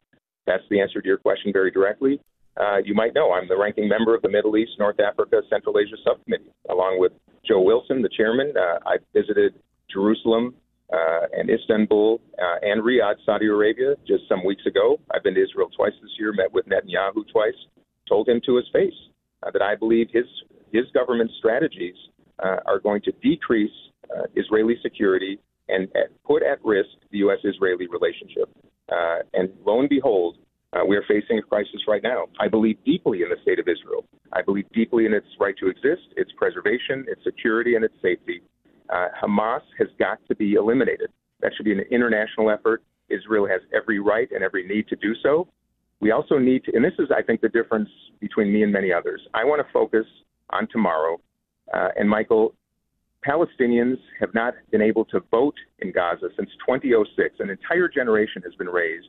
That's 0.47 0.63
the 0.71 0.81
answer 0.81 1.01
to 1.01 1.07
your 1.09 1.19
question 1.19 1.53
very 1.53 1.71
directly 1.71 2.21
uh, 2.57 2.79
you 2.85 2.95
might 2.95 3.15
know 3.15 3.33
I'm 3.33 3.49
the 3.49 3.57
ranking 3.57 3.89
member 3.89 4.15
of 4.15 4.23
the 4.23 4.29
Middle 4.29 4.57
East, 4.57 4.73
North 4.79 4.99
Africa, 5.01 5.43
Central 5.51 5.79
Asia 5.79 5.97
Subcommittee, 6.05 6.51
along 6.71 6.99
with 6.99 7.13
Joe 7.47 7.61
Wilson, 7.61 8.03
the 8.03 8.09
chairman. 8.09 8.53
Uh, 8.57 8.79
I 8.87 8.97
visited 9.15 9.55
Jerusalem 9.93 10.55
uh, 10.93 11.27
and 11.37 11.51
Istanbul 11.51 12.21
uh, 12.39 12.57
and 12.63 12.83
Riyadh, 12.83 13.17
Saudi 13.25 13.47
Arabia, 13.47 13.95
just 14.07 14.25
some 14.29 14.45
weeks 14.45 14.67
ago. 14.67 14.99
I've 15.13 15.23
been 15.23 15.35
to 15.35 15.43
Israel 15.43 15.69
twice 15.77 15.93
this 16.03 16.11
year, 16.19 16.33
met 16.33 16.53
with 16.53 16.67
Netanyahu 16.67 17.27
twice, 17.33 17.55
told 18.09 18.29
him 18.29 18.41
to 18.47 18.57
his 18.57 18.67
face 18.73 18.95
uh, 19.43 19.51
that 19.53 19.63
I 19.63 19.75
believe 19.75 20.09
his 20.13 20.27
his 20.73 20.85
government 20.93 21.31
strategies 21.39 21.95
uh, 22.43 22.57
are 22.67 22.81
going 22.81 23.01
to 23.03 23.13
decrease 23.23 23.71
uh, 24.11 24.25
Israeli 24.35 24.77
security 24.83 25.39
and 25.69 25.89
put 26.25 26.43
at 26.43 26.65
risk 26.65 26.89
the 27.11 27.19
U.S.-Israeli 27.19 27.87
relationship. 27.91 28.49
Uh, 28.91 29.19
and 29.35 29.51
lo 29.65 29.81
and 29.81 29.89
behold, 29.89 30.37
uh, 30.73 30.85
we 30.85 30.97
are 30.97 31.05
facing 31.09 31.39
a 31.39 31.43
crisis 31.43 31.81
right 31.87 32.03
now. 32.03 32.27
I 32.41 32.49
believe 32.49 32.77
deeply 32.85 33.23
in 33.23 33.29
the 33.29 33.37
state 33.43 33.59
of 33.59 33.69
Israel. 33.69 34.05
I 34.33 34.43
believe 34.43 34.67
deeply 34.73 35.07
in 35.07 35.15
its 35.15 35.27
right 35.39 35.55
to 35.59 35.69
exist, 35.69 36.03
its 36.17 36.31
preservation, 36.37 37.05
its 37.09 37.23
security, 37.25 37.77
and 37.77 37.85
its 37.85 37.95
safety. 38.03 38.43
Uh, 38.91 39.09
Hamas 39.21 39.63
has 39.79 39.89
got 39.99 40.19
to 40.29 40.35
be 40.35 40.55
eliminated. 40.55 41.11
That 41.41 41.53
should 41.57 41.65
be 41.65 41.73
an 41.73 41.85
international 41.91 42.51
effort. 42.51 42.83
Israel 43.09 43.47
has 43.47 43.61
every 43.75 44.01
right 44.01 44.29
and 44.33 44.43
every 44.43 44.67
need 44.67 44.89
to 44.89 44.97
do 44.97 45.15
so. 45.23 45.49
We 46.01 46.11
also 46.11 46.39
need 46.39 46.65
to, 46.65 46.73
and 46.75 46.85
this 46.85 46.93
is, 46.99 47.09
I 47.17 47.23
think, 47.23 47.41
the 47.41 47.49
difference 47.49 47.89
between 48.21 48.53
me 48.53 48.63
and 48.63 48.73
many 48.73 48.93
others. 48.93 49.21
I 49.35 49.45
want 49.45 49.65
to 49.67 49.73
focus 49.73 50.05
on 50.51 50.69
tomorrow. 50.71 51.21
Uh, 51.73 51.89
and 51.97 52.09
Michael, 52.09 52.55
Palestinians 53.27 53.97
have 54.21 54.35
not 54.35 54.55
been 54.71 54.83
able 54.83 55.05
to 55.07 55.21
vote 55.31 55.55
in 55.81 55.93
Gaza 55.93 56.29
since 56.37 56.51
2006. 56.67 57.37
An 57.41 57.51
entire 57.51 57.89
generation 57.89 58.43
has 58.45 58.55
been 58.55 58.69
raised 58.69 59.09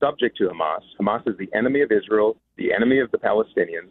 subject 0.00 0.36
to 0.38 0.48
Hamas. 0.48 0.80
Hamas 1.00 1.26
is 1.28 1.36
the 1.38 1.48
enemy 1.56 1.82
of 1.82 1.90
Israel, 1.92 2.36
the 2.56 2.72
enemy 2.72 3.00
of 3.00 3.10
the 3.10 3.18
Palestinians. 3.18 3.90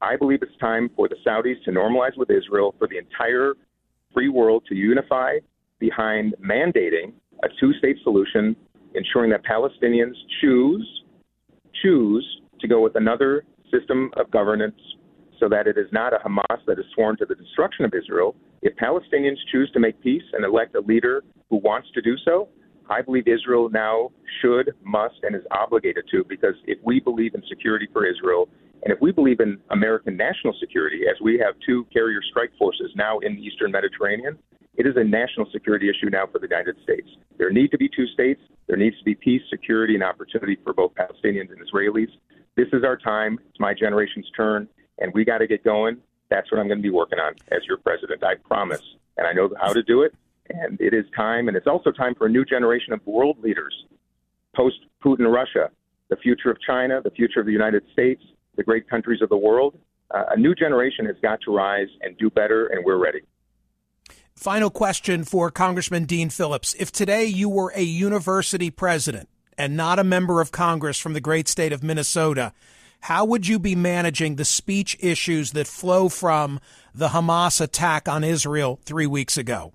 I 0.00 0.16
believe 0.16 0.42
it's 0.42 0.56
time 0.60 0.90
for 0.96 1.08
the 1.08 1.16
Saudis 1.26 1.62
to 1.64 1.70
normalize 1.70 2.16
with 2.16 2.30
Israel, 2.30 2.74
for 2.78 2.88
the 2.88 2.98
entire 2.98 3.54
free 4.12 4.28
world 4.28 4.64
to 4.68 4.74
unify 4.74 5.38
behind 5.78 6.34
mandating 6.44 7.12
a 7.44 7.48
two 7.60 7.72
state 7.74 7.96
solution, 8.02 8.56
ensuring 8.94 9.30
that 9.30 9.44
Palestinians 9.44 10.14
choose 10.40 11.02
choose 11.82 12.40
to 12.60 12.68
go 12.68 12.80
with 12.80 12.96
another 12.96 13.44
system 13.72 14.10
of 14.16 14.30
governance 14.30 14.76
so 15.40 15.48
that 15.48 15.66
it 15.66 15.76
is 15.76 15.86
not 15.90 16.12
a 16.12 16.18
Hamas 16.18 16.58
that 16.66 16.78
is 16.78 16.84
sworn 16.94 17.16
to 17.16 17.26
the 17.26 17.34
destruction 17.34 17.84
of 17.84 17.92
Israel. 17.94 18.36
If 18.60 18.76
Palestinians 18.76 19.38
choose 19.50 19.70
to 19.72 19.80
make 19.80 20.00
peace 20.00 20.22
and 20.34 20.44
elect 20.44 20.74
a 20.76 20.80
leader 20.80 21.24
who 21.50 21.56
wants 21.56 21.88
to 21.94 22.02
do 22.02 22.16
so, 22.24 22.48
I 22.90 23.02
believe 23.02 23.26
Israel 23.26 23.68
now 23.70 24.10
should, 24.40 24.72
must, 24.84 25.16
and 25.22 25.34
is 25.34 25.42
obligated 25.50 26.04
to, 26.10 26.24
because 26.28 26.54
if 26.66 26.78
we 26.84 27.00
believe 27.00 27.34
in 27.34 27.42
security 27.48 27.88
for 27.92 28.06
Israel, 28.06 28.48
and 28.84 28.92
if 28.92 29.00
we 29.00 29.12
believe 29.12 29.40
in 29.40 29.58
American 29.70 30.16
national 30.16 30.54
security, 30.58 31.02
as 31.08 31.20
we 31.22 31.38
have 31.38 31.54
two 31.64 31.86
carrier 31.92 32.20
strike 32.30 32.50
forces 32.58 32.90
now 32.96 33.18
in 33.20 33.36
the 33.36 33.42
Eastern 33.42 33.70
Mediterranean, 33.70 34.38
it 34.74 34.86
is 34.86 34.94
a 34.96 35.04
national 35.04 35.46
security 35.52 35.88
issue 35.88 36.10
now 36.10 36.26
for 36.26 36.38
the 36.38 36.48
United 36.48 36.76
States. 36.82 37.08
There 37.38 37.50
need 37.50 37.70
to 37.72 37.78
be 37.78 37.88
two 37.94 38.06
states. 38.08 38.40
There 38.66 38.76
needs 38.76 38.98
to 38.98 39.04
be 39.04 39.14
peace, 39.14 39.42
security, 39.50 39.94
and 39.94 40.02
opportunity 40.02 40.56
for 40.64 40.72
both 40.72 40.92
Palestinians 40.94 41.50
and 41.52 41.60
Israelis. 41.60 42.08
This 42.56 42.68
is 42.72 42.82
our 42.82 42.96
time. 42.96 43.38
It's 43.50 43.60
my 43.60 43.74
generation's 43.74 44.30
turn, 44.36 44.68
and 44.98 45.12
we 45.14 45.24
got 45.24 45.38
to 45.38 45.46
get 45.46 45.62
going. 45.62 45.98
That's 46.30 46.50
what 46.50 46.58
I'm 46.58 46.68
going 46.68 46.78
to 46.78 46.82
be 46.82 46.90
working 46.90 47.18
on 47.18 47.34
as 47.50 47.60
your 47.68 47.76
president. 47.76 48.24
I 48.24 48.34
promise. 48.36 48.82
And 49.18 49.26
I 49.26 49.32
know 49.32 49.50
how 49.60 49.72
to 49.72 49.82
do 49.82 50.02
it. 50.02 50.14
And 50.52 50.80
it 50.80 50.94
is 50.94 51.04
time. 51.16 51.48
And 51.48 51.56
it's 51.56 51.66
also 51.66 51.90
time 51.90 52.14
for 52.14 52.26
a 52.26 52.30
new 52.30 52.44
generation 52.44 52.92
of 52.92 53.04
world 53.06 53.38
leaders 53.42 53.74
post 54.54 54.76
Putin 55.04 55.32
Russia, 55.32 55.70
the 56.08 56.16
future 56.16 56.50
of 56.50 56.58
China, 56.60 57.00
the 57.02 57.10
future 57.10 57.40
of 57.40 57.46
the 57.46 57.52
United 57.52 57.82
States, 57.92 58.22
the 58.56 58.62
great 58.62 58.88
countries 58.88 59.22
of 59.22 59.28
the 59.28 59.36
world. 59.36 59.78
Uh, 60.10 60.24
a 60.30 60.36
new 60.36 60.54
generation 60.54 61.06
has 61.06 61.16
got 61.22 61.40
to 61.42 61.54
rise 61.54 61.88
and 62.02 62.16
do 62.18 62.28
better, 62.28 62.66
and 62.66 62.84
we're 62.84 62.98
ready. 62.98 63.20
Final 64.34 64.70
question 64.70 65.24
for 65.24 65.50
Congressman 65.50 66.04
Dean 66.04 66.28
Phillips. 66.28 66.74
If 66.78 66.92
today 66.92 67.24
you 67.24 67.48
were 67.48 67.72
a 67.74 67.82
university 67.82 68.70
president 68.70 69.28
and 69.56 69.76
not 69.76 69.98
a 69.98 70.04
member 70.04 70.40
of 70.40 70.52
Congress 70.52 70.98
from 70.98 71.12
the 71.12 71.20
great 71.20 71.48
state 71.48 71.72
of 71.72 71.82
Minnesota, 71.82 72.52
how 73.02 73.24
would 73.24 73.46
you 73.46 73.58
be 73.58 73.74
managing 73.74 74.36
the 74.36 74.44
speech 74.44 74.96
issues 75.00 75.52
that 75.52 75.66
flow 75.66 76.08
from 76.08 76.60
the 76.94 77.08
Hamas 77.08 77.60
attack 77.60 78.08
on 78.08 78.22
Israel 78.22 78.80
three 78.84 79.06
weeks 79.06 79.36
ago? 79.36 79.72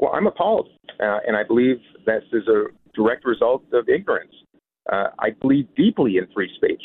Well, 0.00 0.12
I'm 0.14 0.26
appalled, 0.26 0.68
uh, 0.98 1.18
and 1.26 1.36
I 1.36 1.44
believe 1.44 1.76
this 2.06 2.22
is 2.32 2.48
a 2.48 2.64
direct 2.94 3.26
result 3.26 3.64
of 3.74 3.88
ignorance. 3.88 4.32
Uh, 4.90 5.08
I 5.18 5.30
believe 5.42 5.68
deeply 5.76 6.16
in 6.16 6.26
free 6.34 6.50
speech. 6.56 6.82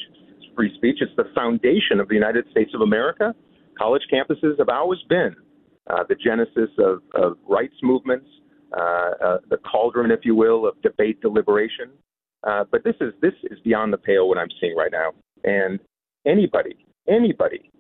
Free 0.54 0.74
speech 0.76 1.02
is 1.02 1.08
the 1.16 1.24
foundation 1.34 2.02
of 2.02 2.10
the 2.10 2.14
United 2.14 2.46
States 2.52 2.72
of 2.76 2.82
America. 2.82 3.34
College 3.78 4.04
campuses 4.14 4.60
have 4.60 4.68
always 4.68 5.00
been 5.08 5.34
uh, 5.90 6.04
the 6.10 6.16
genesis 6.16 6.70
of, 6.78 7.02
of 7.14 7.38
rights 7.48 7.76
movements, 7.82 8.28
uh, 8.78 9.12
uh, 9.24 9.38
the 9.50 9.58
cauldron, 9.70 10.12
if 10.12 10.20
you 10.24 10.36
will, 10.36 10.68
of 10.68 10.82
debate, 10.82 11.22
deliberation. 11.22 11.92
Uh, 12.46 12.66
but 12.70 12.84
this 12.84 12.96
is 13.00 13.14
this 13.22 13.34
is 13.50 13.60
beyond 13.64 13.94
the 13.94 13.98
pale 13.98 14.28
what 14.28 14.38
I'm 14.38 14.50
seeing 14.60 14.76
right 14.76 14.92
now. 14.92 15.12
And 15.46 15.80
anybody, 16.28 16.86
anybody 17.08 17.72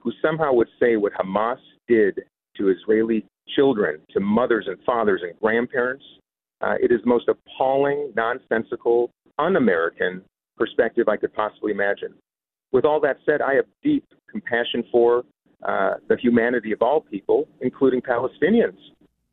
who 0.00 0.12
somehow 0.22 0.52
would 0.52 0.68
say 0.80 0.96
what 0.96 1.12
Hamas 1.14 1.58
did 1.88 2.20
to 2.56 2.68
Israeli 2.68 3.26
children, 3.54 4.00
to 4.10 4.20
mothers 4.20 4.66
and 4.68 4.76
fathers 4.84 5.22
and 5.22 5.38
grandparents, 5.40 6.04
uh, 6.60 6.74
it 6.80 6.90
is 6.90 7.00
the 7.02 7.08
most 7.08 7.28
appalling, 7.28 8.12
nonsensical, 8.16 9.10
un-American 9.38 10.22
perspective 10.56 11.08
I 11.08 11.16
could 11.16 11.34
possibly 11.34 11.72
imagine. 11.72 12.14
With 12.72 12.84
all 12.84 13.00
that 13.00 13.18
said, 13.26 13.42
I 13.42 13.54
have 13.54 13.66
deep 13.82 14.04
compassion 14.30 14.84
for 14.90 15.24
uh, 15.64 15.94
the 16.08 16.16
humanity 16.20 16.72
of 16.72 16.82
all 16.82 17.00
people, 17.00 17.48
including 17.60 18.00
Palestinians. 18.00 18.78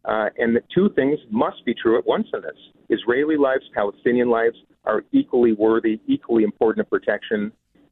Uh, 0.05 0.29
and 0.37 0.55
the 0.55 0.61
two 0.73 0.89
things 0.95 1.19
must 1.29 1.63
be 1.65 1.73
true 1.73 1.97
at 1.97 2.05
once 2.05 2.27
in 2.33 2.41
this. 2.41 2.57
Israeli 2.89 3.37
lives, 3.37 3.63
Palestinian 3.73 4.29
lives 4.29 4.55
are 4.85 5.03
equally 5.11 5.53
worthy, 5.53 5.99
equally 6.07 6.43
important 6.43 6.85
of 6.85 6.89
protection. 6.89 7.51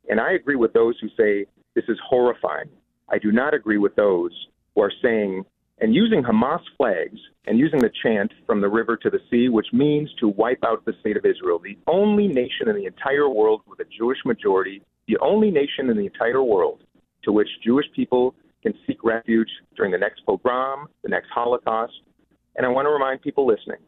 And 0.10 0.20
I 0.20 0.34
agree 0.34 0.56
with 0.56 0.74
those 0.74 0.96
who 1.00 1.08
say 1.18 1.46
this 1.76 1.86
is 1.88 1.98
horrifying. 2.08 2.70
I 3.10 3.20
do 3.20 3.32
not 3.32 3.54
agree 3.54 3.78
with 3.78 3.96
those 3.96 4.32
who 4.74 4.82
are 4.82 4.92
saying 5.04 5.46
and 5.82 5.96
using 5.96 6.24
Hamas 6.24 6.62
flags 6.78 7.20
and 7.46 7.58
using 7.58 7.80
the 7.80 7.92
chant 8.04 8.32
from 8.46 8.62
the 8.62 8.68
river 8.68 8.98
to 8.98 9.10
the 9.10 9.20
sea, 9.30 9.50
which 9.50 9.68
means 9.72 10.10
to 10.20 10.28
wipe 10.28 10.64
out 10.66 10.84
the 10.86 10.94
state 11.00 11.18
of 11.18 11.26
Israel, 11.26 11.60
the 11.60 11.78
only 11.88 12.28
nation 12.28 12.68
in 12.68 12.76
the 12.76 12.86
entire 12.86 13.30
world 13.30 13.62
with 13.68 13.80
a 13.80 13.86
Jewish 13.98 14.20
majority, 14.26 14.82
the 15.08 15.18
only 15.20 15.52
nation 15.52 15.90
in 15.90 15.98
the 15.98 16.06
entire 16.06 16.44
world 16.44 16.84
to 17.24 17.32
which 17.32 17.48
Jewish 17.64 17.86
people 17.96 18.36
can 18.62 18.74
seek 18.86 19.04
refuge 19.04 19.50
during 19.76 19.92
the 19.92 19.98
next 19.98 20.26
pogrom, 20.26 20.88
the 21.04 21.10
next 21.10 21.30
Holocaust. 21.34 21.94
And 22.56 22.66
I 22.66 22.70
want 22.70 22.86
to 22.86 22.92
remind 22.92 23.22
people 23.22 23.48
listening 23.48 23.80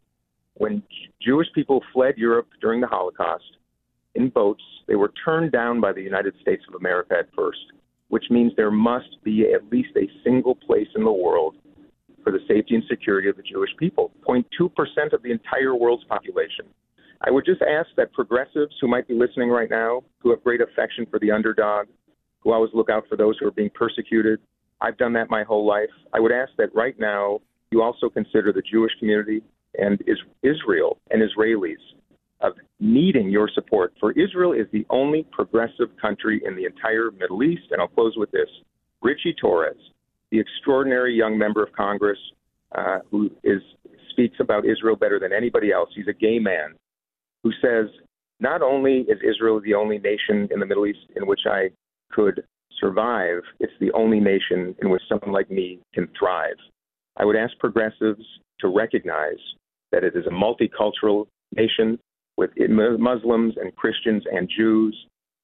when 0.55 0.83
Jewish 1.21 1.47
people 1.53 1.83
fled 1.93 2.17
Europe 2.17 2.47
during 2.61 2.81
the 2.81 2.87
Holocaust 2.87 3.57
in 4.15 4.29
boats, 4.29 4.63
they 4.87 4.95
were 4.95 5.11
turned 5.23 5.51
down 5.51 5.79
by 5.79 5.93
the 5.93 6.01
United 6.01 6.33
States 6.41 6.63
of 6.67 6.75
America 6.75 7.15
at 7.17 7.33
first, 7.35 7.59
which 8.09 8.25
means 8.29 8.51
there 8.55 8.71
must 8.71 9.23
be 9.23 9.45
at 9.53 9.69
least 9.71 9.95
a 9.95 10.09
single 10.23 10.55
place 10.55 10.87
in 10.95 11.03
the 11.03 11.11
world 11.11 11.55
for 12.23 12.31
the 12.31 12.39
safety 12.47 12.75
and 12.75 12.83
security 12.89 13.29
of 13.29 13.37
the 13.37 13.43
Jewish 13.43 13.71
people 13.77 14.11
0.2% 14.27 15.13
of 15.13 15.23
the 15.23 15.31
entire 15.31 15.75
world's 15.75 16.03
population. 16.05 16.65
I 17.25 17.29
would 17.29 17.45
just 17.45 17.61
ask 17.61 17.89
that 17.97 18.13
progressives 18.13 18.75
who 18.81 18.87
might 18.87 19.07
be 19.07 19.13
listening 19.13 19.49
right 19.49 19.69
now, 19.69 20.03
who 20.19 20.31
have 20.31 20.43
great 20.43 20.61
affection 20.61 21.05
for 21.09 21.19
the 21.19 21.31
underdog, 21.31 21.87
who 22.39 22.51
always 22.51 22.71
look 22.73 22.89
out 22.89 23.03
for 23.07 23.15
those 23.15 23.37
who 23.39 23.47
are 23.47 23.51
being 23.51 23.69
persecuted. 23.73 24.39
I've 24.81 24.97
done 24.97 25.13
that 25.13 25.29
my 25.29 25.43
whole 25.43 25.65
life. 25.65 25.89
I 26.13 26.19
would 26.19 26.31
ask 26.31 26.51
that 26.57 26.73
right 26.73 26.99
now 26.99 27.39
you 27.69 27.83
also 27.83 28.09
consider 28.09 28.51
the 28.51 28.63
Jewish 28.63 28.91
community 28.99 29.43
and 29.77 30.03
Israel 30.43 30.97
and 31.11 31.21
Israelis 31.21 31.75
of 32.41 32.53
needing 32.79 33.29
your 33.29 33.49
support. 33.53 33.93
For 33.99 34.11
Israel 34.13 34.53
is 34.53 34.65
the 34.71 34.85
only 34.89 35.25
progressive 35.31 35.89
country 36.01 36.41
in 36.43 36.55
the 36.55 36.65
entire 36.65 37.11
Middle 37.11 37.43
East. 37.43 37.63
And 37.71 37.79
I'll 37.79 37.87
close 37.87 38.13
with 38.17 38.31
this 38.31 38.49
Richie 39.01 39.35
Torres, 39.39 39.77
the 40.31 40.39
extraordinary 40.39 41.13
young 41.13 41.37
member 41.37 41.63
of 41.63 41.71
Congress 41.73 42.17
uh, 42.73 42.99
who 43.09 43.29
is 43.43 43.61
speaks 44.09 44.37
about 44.39 44.65
Israel 44.65 44.95
better 44.95 45.19
than 45.19 45.33
anybody 45.33 45.71
else. 45.71 45.89
He's 45.95 46.07
a 46.07 46.13
gay 46.13 46.39
man 46.39 46.75
who 47.43 47.51
says, 47.61 47.87
not 48.39 48.61
only 48.61 48.99
is 49.01 49.19
Israel 49.23 49.61
the 49.61 49.73
only 49.73 49.97
nation 49.97 50.47
in 50.51 50.59
the 50.59 50.65
Middle 50.65 50.85
East 50.85 50.99
in 51.15 51.25
which 51.27 51.41
I 51.45 51.69
could 52.11 52.43
survive, 52.79 53.41
it's 53.59 53.73
the 53.79 53.91
only 53.93 54.19
nation 54.19 54.75
in 54.81 54.89
which 54.89 55.01
someone 55.07 55.31
like 55.31 55.49
me 55.49 55.79
can 55.93 56.07
thrive. 56.17 56.55
I 57.17 57.25
would 57.25 57.35
ask 57.35 57.57
progressives 57.59 58.23
to 58.59 58.67
recognize 58.67 59.39
that 59.91 60.03
it 60.03 60.15
is 60.15 60.25
a 60.25 60.29
multicultural 60.29 61.27
nation 61.55 61.99
with 62.37 62.51
Muslims 62.57 63.55
and 63.61 63.75
Christians 63.75 64.23
and 64.31 64.49
Jews, 64.49 64.95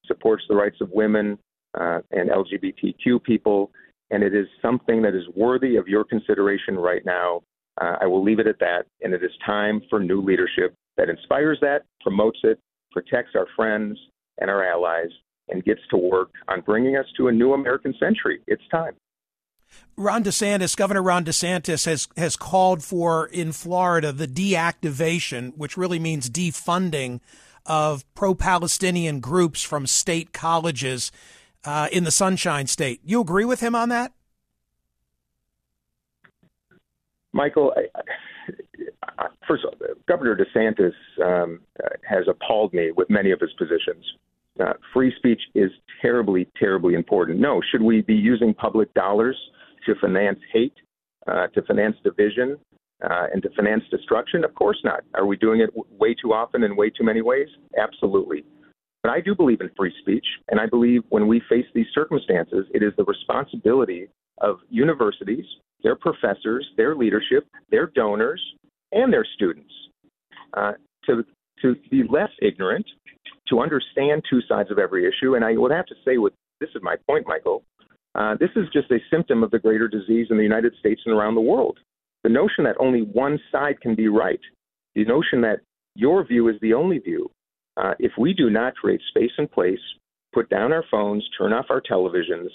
supports 0.05 0.43
the 0.47 0.55
rights 0.55 0.77
of 0.81 0.89
women 0.91 1.37
uh, 1.79 1.99
and 2.11 2.29
LGBTQ 2.29 3.21
people, 3.23 3.71
and 4.11 4.23
it 4.23 4.33
is 4.33 4.47
something 4.61 5.01
that 5.01 5.15
is 5.15 5.23
worthy 5.35 5.75
of 5.75 5.87
your 5.87 6.03
consideration 6.03 6.75
right 6.75 7.05
now. 7.05 7.41
Uh, 7.79 7.97
I 8.01 8.05
will 8.07 8.23
leave 8.23 8.39
it 8.39 8.47
at 8.47 8.59
that, 8.59 8.85
and 9.01 9.13
it 9.13 9.23
is 9.23 9.31
time 9.45 9.81
for 9.89 9.99
new 9.99 10.21
leadership 10.21 10.73
that 10.97 11.09
inspires 11.09 11.59
that, 11.61 11.83
promotes 12.01 12.39
it, 12.43 12.59
protects 12.91 13.31
our 13.35 13.47
friends 13.55 13.97
and 14.39 14.49
our 14.49 14.63
allies, 14.63 15.09
and 15.49 15.63
gets 15.63 15.81
to 15.91 15.97
work 15.97 16.31
on 16.47 16.61
bringing 16.61 16.97
us 16.97 17.05
to 17.17 17.27
a 17.27 17.31
new 17.31 17.53
American 17.53 17.93
century. 17.99 18.39
It's 18.47 18.67
time. 18.71 18.93
Ron 19.95 20.23
DeSantis, 20.23 20.77
Governor 20.77 21.03
Ron 21.03 21.25
DeSantis, 21.25 21.85
has 21.85 22.07
has 22.15 22.35
called 22.35 22.83
for 22.83 23.27
in 23.27 23.51
Florida 23.51 24.11
the 24.11 24.27
deactivation, 24.27 25.55
which 25.57 25.77
really 25.77 25.99
means 25.99 26.29
defunding, 26.29 27.19
of 27.65 28.05
pro-Palestinian 28.15 29.19
groups 29.19 29.61
from 29.61 29.85
state 29.85 30.31
colleges 30.31 31.11
uh, 31.67 31.87
in 31.91 32.05
the 32.05 32.11
Sunshine 32.11 32.65
State. 32.65 33.01
You 33.03 33.21
agree 33.21 33.45
with 33.45 33.59
him 33.59 33.75
on 33.75 33.89
that, 33.89 34.13
Michael? 37.33 37.73
I, 37.75 38.01
I, 39.19 39.27
first, 39.47 39.65
of 39.65 39.73
all, 39.81 39.87
Governor 40.07 40.35
DeSantis 40.35 40.93
um, 41.23 41.59
has 42.07 42.25
appalled 42.27 42.73
me 42.73 42.91
with 42.95 43.09
many 43.09 43.31
of 43.31 43.39
his 43.39 43.51
positions. 43.57 44.03
Uh, 44.59 44.73
free 44.93 45.13
speech 45.17 45.41
is 45.53 45.69
terribly, 46.01 46.47
terribly 46.57 46.95
important. 46.95 47.39
No, 47.39 47.61
should 47.71 47.81
we 47.81 48.01
be 48.01 48.15
using 48.15 48.53
public 48.53 48.91
dollars 48.93 49.37
to 49.85 49.93
finance 50.01 50.39
hate, 50.51 50.73
uh, 51.27 51.47
to 51.47 51.61
finance 51.63 51.95
division, 52.03 52.57
uh, 53.03 53.27
and 53.31 53.43
to 53.43 53.49
finance 53.55 53.83
destruction? 53.91 54.43
Of 54.43 54.55
course 54.55 54.79
not. 54.83 55.01
Are 55.13 55.27
we 55.27 55.37
doing 55.37 55.59
it 55.59 55.67
w- 55.75 55.85
way 55.99 56.15
too 56.15 56.33
often 56.33 56.63
in 56.63 56.75
way 56.75 56.89
too 56.89 57.03
many 57.03 57.21
ways? 57.21 57.49
Absolutely. 57.77 58.43
But 59.03 59.11
I 59.11 59.21
do 59.21 59.35
believe 59.35 59.61
in 59.61 59.69
free 59.77 59.93
speech, 60.01 60.25
and 60.49 60.59
I 60.59 60.65
believe 60.65 61.03
when 61.09 61.27
we 61.27 61.41
face 61.49 61.65
these 61.73 61.85
circumstances, 61.93 62.65
it 62.73 62.83
is 62.83 62.93
the 62.97 63.05
responsibility 63.05 64.07
of 64.39 64.57
universities, 64.69 65.45
their 65.83 65.95
professors, 65.95 66.67
their 66.77 66.95
leadership, 66.95 67.47
their 67.69 67.87
donors, 67.87 68.41
and 68.91 69.11
their 69.11 69.25
students 69.35 69.71
uh, 70.55 70.73
to 71.05 71.23
to 71.61 71.75
be 71.89 72.03
less 72.07 72.29
ignorant, 72.41 72.85
to 73.47 73.59
understand 73.59 74.23
two 74.29 74.41
sides 74.47 74.69
of 74.69 74.77
every 74.77 75.07
issue. 75.07 75.35
And 75.35 75.43
I 75.43 75.57
would 75.57 75.71
have 75.71 75.87
to 75.87 75.95
say, 76.05 76.17
with 76.17 76.33
this 76.59 76.69
is 76.75 76.81
my 76.83 76.95
point, 77.09 77.25
Michael. 77.27 77.63
Uh, 78.13 78.35
this 78.39 78.49
is 78.55 78.65
just 78.73 78.91
a 78.91 78.99
symptom 79.11 79.43
of 79.43 79.51
the 79.51 79.59
greater 79.59 79.87
disease 79.87 80.27
in 80.29 80.37
the 80.37 80.43
United 80.43 80.73
States 80.79 81.01
and 81.05 81.15
around 81.15 81.35
the 81.35 81.41
world. 81.41 81.79
The 82.23 82.29
notion 82.29 82.63
that 82.63 82.75
only 82.79 83.01
one 83.01 83.39
side 83.51 83.79
can 83.81 83.95
be 83.95 84.07
right, 84.07 84.39
the 84.95 85.05
notion 85.05 85.41
that 85.41 85.61
your 85.95 86.25
view 86.25 86.47
is 86.49 86.55
the 86.61 86.73
only 86.73 86.99
view. 86.99 87.29
Uh, 87.77 87.93
if 87.99 88.11
we 88.17 88.33
do 88.33 88.49
not 88.49 88.75
create 88.75 89.01
space 89.09 89.31
and 89.37 89.51
place 89.51 89.79
put 90.33 90.49
down 90.49 90.73
our 90.73 90.83
phones, 90.89 91.27
turn 91.37 91.53
off 91.53 91.65
our 91.69 91.81
televisions, 91.81 92.49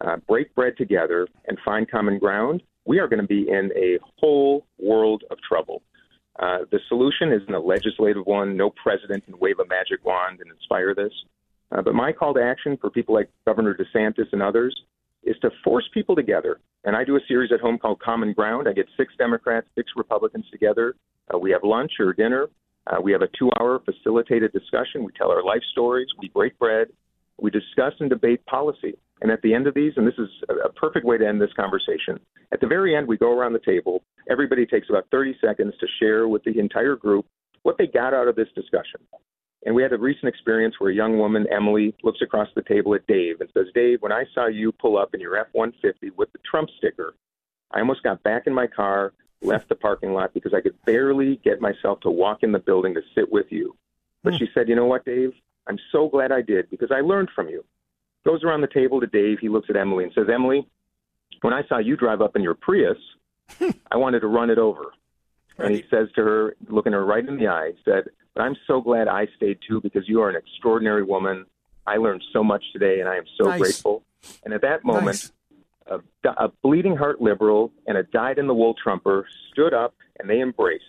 uh, 0.00 0.16
break 0.28 0.54
bread 0.54 0.76
together, 0.76 1.26
and 1.46 1.58
find 1.64 1.90
common 1.90 2.18
ground, 2.18 2.62
we 2.84 2.98
are 2.98 3.08
going 3.08 3.20
to 3.20 3.26
be 3.26 3.48
in 3.48 3.70
a 3.76 3.98
whole 4.18 4.66
world 4.78 5.22
of 5.30 5.38
trouble. 5.48 5.82
Uh, 6.38 6.58
the 6.70 6.80
solution 6.88 7.32
isn't 7.32 7.54
a 7.54 7.58
legislative 7.58 8.26
one. 8.26 8.56
No 8.56 8.70
president 8.70 9.24
can 9.24 9.38
wave 9.38 9.58
a 9.60 9.66
magic 9.66 10.04
wand 10.04 10.40
and 10.40 10.50
inspire 10.50 10.94
this. 10.94 11.12
Uh, 11.70 11.80
but 11.80 11.94
my 11.94 12.12
call 12.12 12.34
to 12.34 12.42
action 12.42 12.76
for 12.80 12.90
people 12.90 13.14
like 13.14 13.30
Governor 13.46 13.76
DeSantis 13.76 14.32
and 14.32 14.42
others 14.42 14.78
is 15.22 15.36
to 15.42 15.50
force 15.62 15.88
people 15.94 16.14
together. 16.14 16.60
And 16.84 16.94
I 16.94 17.04
do 17.04 17.16
a 17.16 17.20
series 17.26 17.50
at 17.52 17.60
home 17.60 17.78
called 17.78 18.00
Common 18.00 18.32
Ground. 18.32 18.68
I 18.68 18.72
get 18.72 18.86
six 18.96 19.14
Democrats, 19.16 19.66
six 19.74 19.90
Republicans 19.96 20.44
together. 20.50 20.94
Uh, 21.32 21.38
we 21.38 21.50
have 21.52 21.62
lunch 21.62 21.92
or 21.98 22.12
dinner. 22.12 22.48
Uh, 22.86 23.00
we 23.00 23.12
have 23.12 23.22
a 23.22 23.28
two 23.38 23.50
hour 23.58 23.80
facilitated 23.84 24.52
discussion. 24.52 25.04
We 25.04 25.12
tell 25.12 25.30
our 25.30 25.42
life 25.42 25.62
stories. 25.72 26.08
We 26.20 26.28
break 26.28 26.58
bread. 26.58 26.88
We 27.40 27.50
discuss 27.50 27.94
and 28.00 28.10
debate 28.10 28.44
policy. 28.46 28.94
And 29.20 29.30
at 29.30 29.40
the 29.42 29.54
end 29.54 29.66
of 29.66 29.74
these, 29.74 29.92
and 29.96 30.06
this 30.06 30.18
is 30.18 30.28
a 30.64 30.68
perfect 30.72 31.06
way 31.06 31.16
to 31.16 31.26
end 31.26 31.40
this 31.40 31.52
conversation, 31.56 32.20
at 32.52 32.60
the 32.60 32.66
very 32.66 32.94
end, 32.94 33.08
we 33.08 33.16
go 33.16 33.32
around 33.32 33.52
the 33.52 33.60
table. 33.60 34.02
Everybody 34.28 34.66
takes 34.66 34.90
about 34.90 35.06
30 35.10 35.36
seconds 35.40 35.74
to 35.80 35.86
share 35.98 36.28
with 36.28 36.42
the 36.44 36.58
entire 36.58 36.96
group 36.96 37.26
what 37.62 37.78
they 37.78 37.86
got 37.86 38.12
out 38.12 38.28
of 38.28 38.36
this 38.36 38.48
discussion. 38.54 39.00
And 39.64 39.74
we 39.74 39.82
had 39.82 39.92
a 39.92 39.98
recent 39.98 40.28
experience 40.28 40.74
where 40.78 40.90
a 40.90 40.94
young 40.94 41.18
woman, 41.18 41.46
Emily, 41.50 41.94
looks 42.02 42.20
across 42.22 42.48
the 42.54 42.62
table 42.62 42.94
at 42.94 43.06
Dave 43.06 43.40
and 43.40 43.48
says, 43.54 43.66
Dave, 43.74 44.02
when 44.02 44.12
I 44.12 44.24
saw 44.34 44.46
you 44.46 44.72
pull 44.72 44.98
up 44.98 45.14
in 45.14 45.20
your 45.20 45.38
F 45.38 45.46
150 45.52 46.10
with 46.18 46.30
the 46.32 46.38
Trump 46.48 46.68
sticker, 46.76 47.14
I 47.72 47.80
almost 47.80 48.02
got 48.02 48.22
back 48.22 48.42
in 48.46 48.52
my 48.52 48.66
car, 48.66 49.14
left 49.44 49.68
the 49.68 49.74
parking 49.74 50.12
lot 50.12 50.34
because 50.34 50.54
I 50.54 50.60
could 50.60 50.80
barely 50.84 51.36
get 51.44 51.60
myself 51.60 52.00
to 52.00 52.10
walk 52.10 52.42
in 52.42 52.52
the 52.52 52.58
building 52.58 52.94
to 52.94 53.02
sit 53.14 53.30
with 53.30 53.46
you. 53.50 53.76
But 54.22 54.34
hmm. 54.34 54.38
she 54.38 54.48
said, 54.54 54.68
You 54.68 54.76
know 54.76 54.86
what, 54.86 55.04
Dave? 55.04 55.32
I'm 55.66 55.78
so 55.92 56.08
glad 56.08 56.32
I 56.32 56.42
did 56.42 56.70
because 56.70 56.90
I 56.90 57.00
learned 57.00 57.30
from 57.34 57.48
you. 57.48 57.64
Goes 58.24 58.42
around 58.42 58.62
the 58.62 58.66
table 58.68 59.00
to 59.00 59.06
Dave. 59.06 59.38
He 59.40 59.48
looks 59.48 59.68
at 59.70 59.76
Emily 59.76 60.04
and 60.04 60.12
says, 60.14 60.26
Emily, 60.32 60.66
when 61.42 61.52
I 61.52 61.66
saw 61.68 61.78
you 61.78 61.96
drive 61.96 62.22
up 62.22 62.36
in 62.36 62.42
your 62.42 62.54
Prius, 62.54 62.98
I 63.90 63.96
wanted 63.96 64.20
to 64.20 64.26
run 64.26 64.50
it 64.50 64.58
over. 64.58 64.92
And 65.58 65.74
he 65.74 65.84
says 65.88 66.08
to 66.16 66.22
her, 66.22 66.56
looking 66.68 66.92
her 66.92 67.04
right 67.04 67.26
in 67.26 67.36
the 67.36 67.48
eye, 67.48 67.72
said, 67.84 68.04
But 68.34 68.42
I'm 68.42 68.56
so 68.66 68.80
glad 68.80 69.08
I 69.08 69.28
stayed 69.36 69.58
too 69.66 69.80
because 69.80 70.08
you 70.08 70.20
are 70.20 70.28
an 70.28 70.36
extraordinary 70.36 71.04
woman. 71.04 71.46
I 71.86 71.96
learned 71.98 72.22
so 72.32 72.42
much 72.42 72.64
today 72.72 73.00
and 73.00 73.08
I 73.08 73.16
am 73.16 73.24
so 73.38 73.44
Nice. 73.44 73.60
grateful. 73.60 74.02
And 74.44 74.54
at 74.54 74.62
that 74.62 74.84
moment, 74.84 75.06
Nice. 75.06 75.32
A, 75.86 75.98
a 76.24 76.48
bleeding 76.62 76.96
heart 76.96 77.20
liberal 77.20 77.72
and 77.86 77.98
a 77.98 78.02
dyed 78.04 78.38
in 78.38 78.46
the 78.46 78.54
wool 78.54 78.74
Trumper 78.82 79.26
stood 79.52 79.74
up 79.74 79.94
and 80.18 80.28
they 80.28 80.40
embraced. 80.40 80.84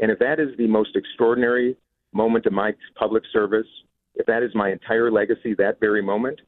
And 0.00 0.10
if 0.10 0.18
that 0.18 0.38
is 0.40 0.48
the 0.58 0.66
most 0.66 0.94
extraordinary 0.94 1.76
moment 2.12 2.46
of 2.46 2.52
my 2.52 2.72
public 2.96 3.24
service, 3.32 3.66
if 4.14 4.26
that 4.26 4.42
is 4.42 4.54
my 4.54 4.70
entire 4.70 5.10
legacy, 5.10 5.54
that 5.54 5.80
very 5.80 6.02
moment, 6.02 6.40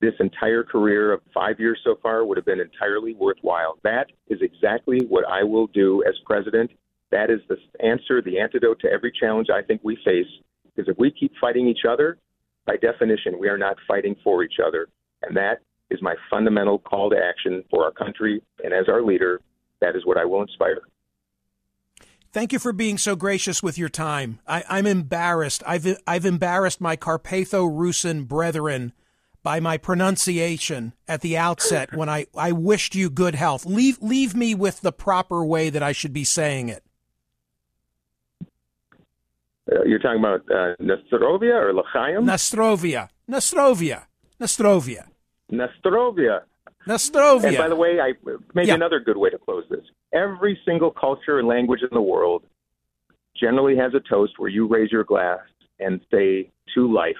this 0.00 0.14
entire 0.20 0.64
career 0.64 1.12
of 1.12 1.20
five 1.32 1.60
years 1.60 1.78
so 1.84 1.96
far 2.02 2.24
would 2.24 2.36
have 2.36 2.46
been 2.46 2.60
entirely 2.60 3.14
worthwhile. 3.14 3.78
That 3.84 4.06
is 4.28 4.40
exactly 4.42 5.00
what 5.08 5.24
I 5.28 5.44
will 5.44 5.68
do 5.68 6.02
as 6.08 6.14
president. 6.26 6.70
That 7.10 7.30
is 7.30 7.40
the 7.48 7.56
answer, 7.84 8.20
the 8.20 8.40
antidote 8.40 8.80
to 8.80 8.90
every 8.90 9.12
challenge 9.12 9.48
I 9.50 9.62
think 9.62 9.80
we 9.84 9.96
face. 10.04 10.26
Because 10.64 10.90
if 10.90 10.98
we 10.98 11.10
keep 11.10 11.32
fighting 11.40 11.68
each 11.68 11.84
other, 11.88 12.18
by 12.66 12.76
definition, 12.76 13.38
we 13.38 13.48
are 13.48 13.58
not 13.58 13.76
fighting 13.86 14.16
for 14.24 14.42
each 14.42 14.56
other. 14.64 14.88
And 15.22 15.36
that 15.36 15.60
is 15.92 16.00
my 16.02 16.14
fundamental 16.30 16.78
call 16.78 17.10
to 17.10 17.16
action 17.16 17.62
for 17.70 17.84
our 17.84 17.92
country. 17.92 18.42
And 18.64 18.72
as 18.72 18.88
our 18.88 19.02
leader, 19.02 19.40
that 19.80 19.94
is 19.96 20.04
what 20.04 20.16
I 20.16 20.24
will 20.24 20.42
inspire. 20.42 20.80
Thank 22.32 22.52
you 22.52 22.58
for 22.58 22.72
being 22.72 22.96
so 22.96 23.14
gracious 23.14 23.62
with 23.62 23.76
your 23.76 23.90
time. 23.90 24.40
I, 24.46 24.64
I'm 24.68 24.86
embarrassed. 24.86 25.62
I've 25.66 25.86
I've 26.06 26.24
embarrassed 26.24 26.80
my 26.80 26.96
Carpatho-Rusin 26.96 28.26
brethren 28.26 28.94
by 29.42 29.60
my 29.60 29.76
pronunciation 29.76 30.94
at 31.06 31.20
the 31.20 31.36
outset 31.36 31.94
when 31.94 32.08
I, 32.08 32.26
I 32.34 32.52
wished 32.52 32.94
you 32.94 33.10
good 33.10 33.34
health. 33.34 33.66
Leave 33.66 33.98
leave 34.00 34.34
me 34.34 34.54
with 34.54 34.80
the 34.80 34.92
proper 34.92 35.44
way 35.44 35.68
that 35.68 35.82
I 35.82 35.92
should 35.92 36.14
be 36.14 36.24
saying 36.24 36.70
it. 36.70 36.82
Uh, 39.70 39.82
you're 39.84 39.98
talking 39.98 40.20
about 40.20 40.40
uh, 40.50 40.74
Nastrovia 40.80 41.54
or 41.54 41.74
L'chaim? 41.74 42.24
Nastrovia. 42.24 43.10
Nastrovia. 43.30 44.06
Nastrovia. 44.40 45.08
Nastrovia. 45.52 46.42
Nastrovia. 46.86 47.44
And 47.48 47.56
by 47.58 47.68
the 47.68 47.76
way, 47.76 48.00
I 48.00 48.14
maybe 48.54 48.68
Yeah. 48.68 48.74
another 48.74 48.98
good 49.00 49.16
way 49.16 49.30
to 49.30 49.38
close 49.38 49.64
this. 49.70 49.84
Every 50.12 50.58
single 50.64 50.90
culture 50.90 51.38
and 51.38 51.46
language 51.46 51.82
in 51.82 51.88
the 51.92 52.02
world 52.02 52.44
generally 53.34 53.76
has 53.76 53.94
a 53.94 54.00
toast 54.00 54.38
where 54.38 54.50
you 54.50 54.66
raise 54.66 54.90
your 54.90 55.04
glass 55.04 55.40
and 55.78 56.00
say 56.10 56.50
to 56.74 56.92
life. 56.92 57.16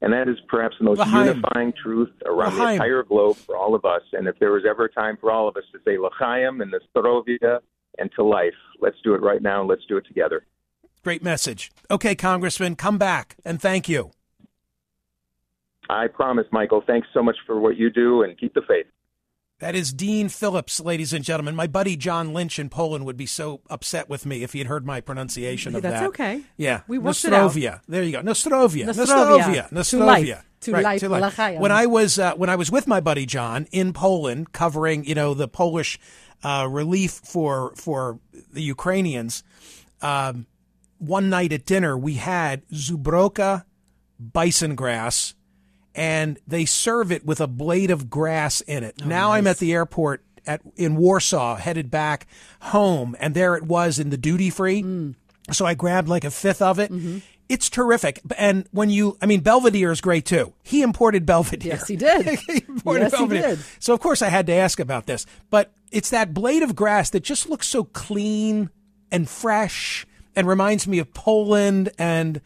And 0.00 0.12
that 0.12 0.28
is 0.28 0.36
perhaps 0.48 0.76
the 0.78 0.84
most 0.84 0.98
L'chaim. 0.98 1.28
unifying 1.28 1.72
truth 1.80 2.10
around 2.26 2.56
the 2.56 2.66
entire 2.72 3.04
globe 3.04 3.36
for 3.36 3.56
all 3.56 3.74
of 3.76 3.84
us. 3.84 4.02
And 4.12 4.26
if 4.26 4.36
there 4.40 4.50
was 4.50 4.64
ever 4.68 4.86
a 4.86 4.92
time 4.92 5.16
for 5.20 5.30
all 5.30 5.46
of 5.46 5.56
us 5.56 5.62
to 5.72 5.78
say 5.84 5.96
L'chaim 5.96 6.60
and 6.60 6.72
Nastrovia 6.72 7.60
and 7.98 8.10
to 8.16 8.24
life, 8.24 8.54
let's 8.80 9.00
do 9.04 9.14
it 9.14 9.22
right 9.22 9.40
now 9.40 9.60
and 9.60 9.68
let's 9.68 9.84
do 9.86 9.96
it 9.96 10.06
together. 10.06 10.44
Great 11.04 11.22
message. 11.22 11.70
Okay, 11.90 12.14
Congressman, 12.16 12.74
come 12.74 12.98
back 12.98 13.36
and 13.44 13.60
thank 13.60 13.88
you. 13.88 14.10
I 15.90 16.06
promise, 16.06 16.46
Michael. 16.52 16.82
Thanks 16.86 17.08
so 17.12 17.22
much 17.22 17.36
for 17.46 17.60
what 17.60 17.76
you 17.76 17.90
do 17.90 18.22
and 18.22 18.38
keep 18.38 18.54
the 18.54 18.62
faith. 18.62 18.86
That 19.58 19.76
is 19.76 19.92
Dean 19.92 20.28
Phillips, 20.28 20.80
ladies 20.80 21.12
and 21.12 21.24
gentlemen. 21.24 21.54
My 21.54 21.68
buddy 21.68 21.96
John 21.96 22.32
Lynch 22.32 22.58
in 22.58 22.68
Poland 22.68 23.04
would 23.04 23.16
be 23.16 23.26
so 23.26 23.60
upset 23.70 24.08
with 24.08 24.26
me 24.26 24.42
if 24.42 24.52
he 24.54 24.58
had 24.58 24.66
heard 24.66 24.84
my 24.84 25.00
pronunciation 25.00 25.76
of 25.76 25.82
That's 25.82 26.00
that. 26.00 26.08
okay. 26.08 26.42
Yeah. 26.56 26.80
We 26.88 26.98
worked 26.98 27.24
it 27.24 27.32
out. 27.32 27.52
Nostrovia. 27.52 27.80
There 27.86 28.02
you 28.02 28.10
go. 28.10 28.22
Nostrovia. 28.22 28.86
Nostrovia. 28.86 29.68
Nostrovia. 29.68 29.68
To 29.68 29.74
Nostrovia. 29.74 30.04
life. 30.06 30.44
To 30.62 30.72
Right, 30.72 30.84
life. 30.84 31.00
to 31.00 31.08
life. 31.08 31.60
When 31.60 31.70
I 31.72 31.86
was 31.86 32.18
uh, 32.18 32.34
when 32.34 32.48
I 32.50 32.56
was 32.56 32.70
with 32.72 32.86
my 32.88 33.00
buddy 33.00 33.24
John 33.26 33.66
in 33.70 33.92
Poland 33.92 34.52
covering, 34.52 35.04
you 35.04 35.14
know, 35.14 35.32
the 35.34 35.46
Polish 35.48 35.98
uh, 36.42 36.66
relief 36.70 37.12
for 37.12 37.72
for 37.76 38.18
the 38.52 38.62
Ukrainians, 38.62 39.44
um, 40.00 40.46
one 40.98 41.28
night 41.30 41.52
at 41.52 41.66
dinner 41.66 41.96
we 41.98 42.14
had 42.14 42.66
Zubrowka 42.68 43.64
bison 44.20 44.74
grass 44.76 45.34
and 45.94 46.38
they 46.46 46.64
serve 46.64 47.12
it 47.12 47.24
with 47.24 47.40
a 47.40 47.46
blade 47.46 47.90
of 47.90 48.08
grass 48.10 48.60
in 48.62 48.84
it. 48.84 49.00
Oh, 49.02 49.06
now 49.06 49.32
I'm 49.32 49.46
at 49.46 49.58
the 49.58 49.72
airport 49.72 50.22
at 50.46 50.60
in 50.76 50.96
Warsaw, 50.96 51.56
headed 51.56 51.90
back 51.90 52.26
home, 52.60 53.16
and 53.20 53.34
there 53.34 53.54
it 53.56 53.64
was 53.64 53.98
in 53.98 54.10
the 54.10 54.16
duty 54.16 54.50
free. 54.50 54.82
Mm. 54.82 55.14
So 55.50 55.66
I 55.66 55.74
grabbed 55.74 56.08
like 56.08 56.24
a 56.24 56.30
fifth 56.30 56.62
of 56.62 56.78
it. 56.78 56.90
Mm-hmm. 56.90 57.18
It's 57.48 57.68
terrific. 57.68 58.20
And 58.38 58.66
when 58.70 58.88
you, 58.88 59.18
I 59.20 59.26
mean, 59.26 59.40
Belvedere 59.40 59.92
is 59.92 60.00
great 60.00 60.24
too. 60.24 60.54
He 60.62 60.80
imported 60.80 61.26
Belvedere. 61.26 61.72
Yes, 61.74 61.88
he 61.88 61.96
did. 61.96 62.38
he 62.46 62.64
imported 62.66 63.02
Yes, 63.02 63.12
he 63.12 63.18
Belvedere. 63.18 63.56
did. 63.56 63.64
So 63.78 63.92
of 63.92 64.00
course 64.00 64.22
I 64.22 64.28
had 64.28 64.46
to 64.46 64.52
ask 64.52 64.80
about 64.80 65.06
this, 65.06 65.26
but 65.50 65.72
it's 65.90 66.10
that 66.10 66.32
blade 66.32 66.62
of 66.62 66.74
grass 66.74 67.10
that 67.10 67.24
just 67.24 67.48
looks 67.48 67.66
so 67.66 67.84
clean 67.84 68.70
and 69.10 69.28
fresh 69.28 70.06
and 70.34 70.46
reminds 70.46 70.88
me 70.88 70.98
of 70.98 71.12
Poland 71.12 71.90
and 71.98 72.40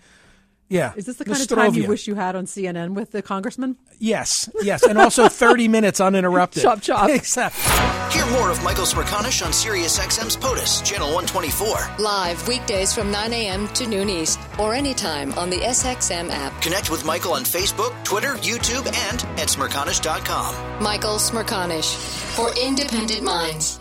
yeah. 0.68 0.92
Is 0.96 1.06
this 1.06 1.16
the 1.16 1.24
kind 1.24 1.40
of 1.40 1.48
time 1.48 1.74
you 1.74 1.86
wish 1.86 2.06
you 2.06 2.14
had 2.14 2.36
on 2.36 2.46
CNN 2.46 2.94
with 2.94 3.12
the 3.12 3.22
congressman? 3.22 3.76
Yes, 3.98 4.50
yes, 4.62 4.82
and 4.84 4.98
also 4.98 5.28
30 5.30 5.68
minutes 5.68 6.00
uninterrupted. 6.00 6.62
Chop, 6.62 6.82
chop. 6.82 7.08
Exactly. 7.16 7.62
Hear 8.18 8.26
more 8.32 8.50
of 8.50 8.62
Michael 8.62 8.84
Smerconish 8.84 9.44
on 9.44 9.52
SiriusXM's 9.52 10.36
POTUS, 10.36 10.82
Channel 10.84 11.08
124. 11.14 11.96
Live 11.98 12.46
weekdays 12.48 12.94
from 12.94 13.10
9 13.10 13.32
a.m. 13.32 13.68
to 13.68 13.86
noon 13.86 14.08
East 14.08 14.38
or 14.58 14.74
anytime 14.74 15.32
on 15.34 15.50
the 15.50 15.58
SXM 15.58 16.30
app. 16.30 16.60
Connect 16.62 16.90
with 16.90 17.04
Michael 17.04 17.32
on 17.32 17.42
Facebook, 17.44 17.92
Twitter, 18.04 18.34
YouTube, 18.36 18.86
and 19.08 19.22
at 19.40 19.48
Smerconish.com. 19.48 20.82
Michael 20.82 21.16
Smerconish 21.16 21.94
for 22.36 22.50
independent 22.58 23.22
minds. 23.22 23.80